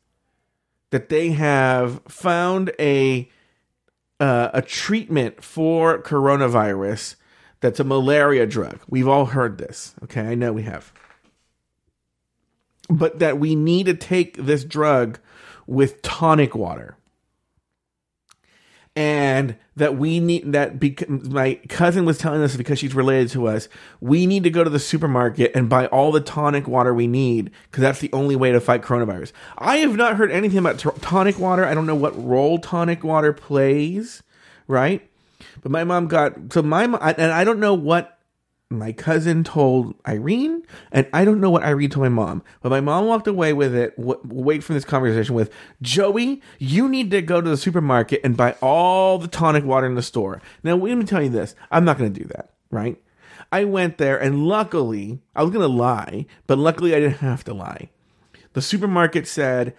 that 0.90 1.08
they 1.08 1.30
have 1.30 2.02
found 2.06 2.70
a 2.78 3.30
uh, 4.20 4.50
a 4.52 4.62
treatment 4.62 5.42
for 5.42 6.00
coronavirus 6.02 7.16
that's 7.60 7.80
a 7.80 7.84
malaria 7.84 8.46
drug. 8.46 8.80
We've 8.88 9.08
all 9.08 9.26
heard 9.26 9.58
this. 9.58 9.94
Okay, 10.04 10.20
I 10.20 10.34
know 10.34 10.52
we 10.52 10.62
have. 10.62 10.92
But 12.90 13.18
that 13.20 13.38
we 13.38 13.54
need 13.54 13.86
to 13.86 13.94
take 13.94 14.36
this 14.36 14.64
drug 14.64 15.18
with 15.66 16.02
tonic 16.02 16.54
water. 16.54 16.98
And 18.96 19.56
that 19.76 19.96
we 19.96 20.20
need 20.20 20.52
that 20.52 20.78
because 20.78 21.08
my 21.08 21.54
cousin 21.68 22.04
was 22.04 22.16
telling 22.16 22.42
us 22.42 22.56
because 22.56 22.78
she's 22.78 22.94
related 22.94 23.28
to 23.28 23.48
us 23.48 23.68
we 24.00 24.24
need 24.26 24.44
to 24.44 24.50
go 24.50 24.62
to 24.62 24.70
the 24.70 24.78
supermarket 24.78 25.50
and 25.54 25.68
buy 25.68 25.86
all 25.86 26.12
the 26.12 26.20
tonic 26.20 26.68
water 26.68 26.94
we 26.94 27.06
need 27.06 27.50
because 27.70 27.82
that's 27.82 28.00
the 28.00 28.10
only 28.12 28.36
way 28.36 28.52
to 28.52 28.60
fight 28.60 28.82
coronavirus. 28.82 29.32
I 29.58 29.78
have 29.78 29.96
not 29.96 30.16
heard 30.16 30.30
anything 30.30 30.58
about 30.58 30.78
t- 30.78 30.88
tonic 31.00 31.38
water. 31.38 31.64
I 31.64 31.74
don't 31.74 31.86
know 31.86 31.94
what 31.96 32.16
role 32.22 32.58
tonic 32.58 33.02
water 33.02 33.32
plays 33.32 34.22
right? 34.66 35.08
But 35.62 35.70
my 35.72 35.84
mom 35.84 36.08
got 36.08 36.52
so 36.52 36.62
my 36.62 36.86
mom 36.86 37.00
and 37.02 37.32
i 37.32 37.44
don't 37.44 37.60
know 37.60 37.74
what 37.74 38.13
my 38.70 38.92
cousin 38.92 39.44
told 39.44 39.94
Irene, 40.06 40.62
and 40.90 41.06
I 41.12 41.24
don't 41.24 41.40
know 41.40 41.50
what 41.50 41.62
Irene 41.62 41.90
told 41.90 42.04
my 42.04 42.08
mom, 42.08 42.42
but 42.62 42.70
my 42.70 42.80
mom 42.80 43.06
walked 43.06 43.26
away 43.26 43.52
with 43.52 43.74
it. 43.74 43.96
W- 43.96 44.20
wait 44.24 44.64
from 44.64 44.74
this 44.74 44.84
conversation 44.84 45.34
with 45.34 45.52
Joey. 45.82 46.42
You 46.58 46.88
need 46.88 47.10
to 47.12 47.22
go 47.22 47.40
to 47.40 47.48
the 47.48 47.56
supermarket 47.56 48.20
and 48.24 48.36
buy 48.36 48.56
all 48.60 49.18
the 49.18 49.28
tonic 49.28 49.64
water 49.64 49.86
in 49.86 49.94
the 49.94 50.02
store. 50.02 50.42
Now, 50.62 50.76
let 50.76 50.96
me 50.96 51.04
tell 51.04 51.22
you 51.22 51.28
this: 51.28 51.54
I'm 51.70 51.84
not 51.84 51.98
going 51.98 52.12
to 52.12 52.20
do 52.20 52.26
that, 52.28 52.50
right? 52.70 53.00
I 53.52 53.64
went 53.64 53.98
there, 53.98 54.18
and 54.20 54.46
luckily, 54.46 55.20
I 55.36 55.42
was 55.42 55.52
going 55.52 55.68
to 55.68 55.68
lie, 55.68 56.26
but 56.46 56.58
luckily, 56.58 56.94
I 56.94 57.00
didn't 57.00 57.18
have 57.18 57.44
to 57.44 57.54
lie. 57.54 57.90
The 58.54 58.62
supermarket 58.62 59.28
said 59.28 59.74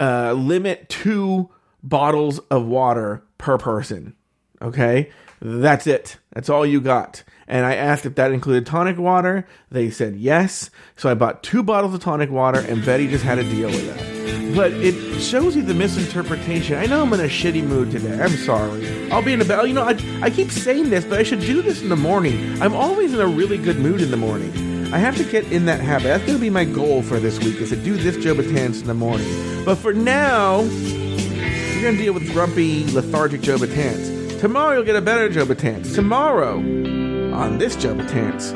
uh, 0.00 0.32
limit 0.32 0.88
two 0.88 1.50
bottles 1.82 2.38
of 2.50 2.64
water 2.64 3.24
per 3.38 3.58
person. 3.58 4.14
Okay, 4.62 5.10
that's 5.40 5.86
it. 5.86 6.18
That's 6.32 6.48
all 6.48 6.64
you 6.64 6.80
got. 6.80 7.24
And 7.48 7.66
I 7.66 7.74
asked 7.74 8.06
if 8.06 8.14
that 8.14 8.32
included 8.32 8.64
tonic 8.64 8.96
water. 8.96 9.46
They 9.70 9.90
said 9.90 10.16
yes. 10.16 10.70
So 10.96 11.10
I 11.10 11.14
bought 11.14 11.42
two 11.42 11.62
bottles 11.62 11.92
of 11.94 12.00
tonic 12.00 12.30
water, 12.30 12.60
and 12.60 12.84
Betty 12.84 13.08
just 13.08 13.24
had 13.24 13.34
to 13.34 13.42
deal 13.42 13.68
with 13.68 13.86
that. 13.88 14.54
But 14.54 14.72
it 14.72 15.20
shows 15.20 15.56
you 15.56 15.62
the 15.62 15.74
misinterpretation. 15.74 16.78
I 16.78 16.86
know 16.86 17.02
I'm 17.02 17.12
in 17.12 17.20
a 17.20 17.24
shitty 17.24 17.64
mood 17.64 17.90
today. 17.90 18.22
I'm 18.22 18.36
sorry. 18.36 19.10
I'll 19.10 19.22
be 19.22 19.32
in 19.32 19.40
a 19.40 19.44
bad. 19.44 19.66
You 19.66 19.74
know, 19.74 19.82
I, 19.82 19.98
I 20.22 20.30
keep 20.30 20.50
saying 20.50 20.90
this, 20.90 21.04
but 21.04 21.18
I 21.18 21.22
should 21.22 21.40
do 21.40 21.60
this 21.62 21.82
in 21.82 21.88
the 21.88 21.96
morning. 21.96 22.60
I'm 22.62 22.74
always 22.74 23.12
in 23.12 23.20
a 23.20 23.26
really 23.26 23.58
good 23.58 23.78
mood 23.78 24.00
in 24.00 24.10
the 24.10 24.16
morning. 24.16 24.52
I 24.92 24.98
have 24.98 25.16
to 25.16 25.24
get 25.24 25.50
in 25.50 25.64
that 25.66 25.80
habit. 25.80 26.04
That's 26.04 26.24
going 26.24 26.36
to 26.36 26.40
be 26.40 26.50
my 26.50 26.64
goal 26.64 27.02
for 27.02 27.18
this 27.18 27.38
week: 27.38 27.56
is 27.56 27.70
to 27.70 27.76
do 27.76 27.96
this 27.96 28.22
Joe 28.22 28.34
Betance 28.34 28.82
in 28.82 28.86
the 28.86 28.94
morning. 28.94 29.64
But 29.64 29.76
for 29.76 29.92
now, 29.94 30.60
you're 30.60 31.82
going 31.82 31.96
to 31.96 32.02
deal 32.02 32.12
with 32.12 32.30
grumpy, 32.32 32.84
lethargic 32.92 33.40
Joe 33.40 33.56
Betance. 33.56 34.11
Tomorrow 34.42 34.74
you'll 34.74 34.82
get 34.82 34.96
a 34.96 35.00
better 35.00 35.28
Joe 35.28 35.46
Betance. 35.46 35.94
Tomorrow 35.94 36.56
on 36.56 37.58
this 37.58 37.76
Joe 37.76 37.94
Betance, 37.94 38.52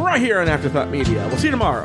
right 0.00 0.20
here 0.20 0.38
on 0.38 0.48
Afterthought 0.48 0.90
Media. 0.90 1.26
We'll 1.26 1.38
see 1.38 1.48
you 1.48 1.50
tomorrow. 1.50 1.84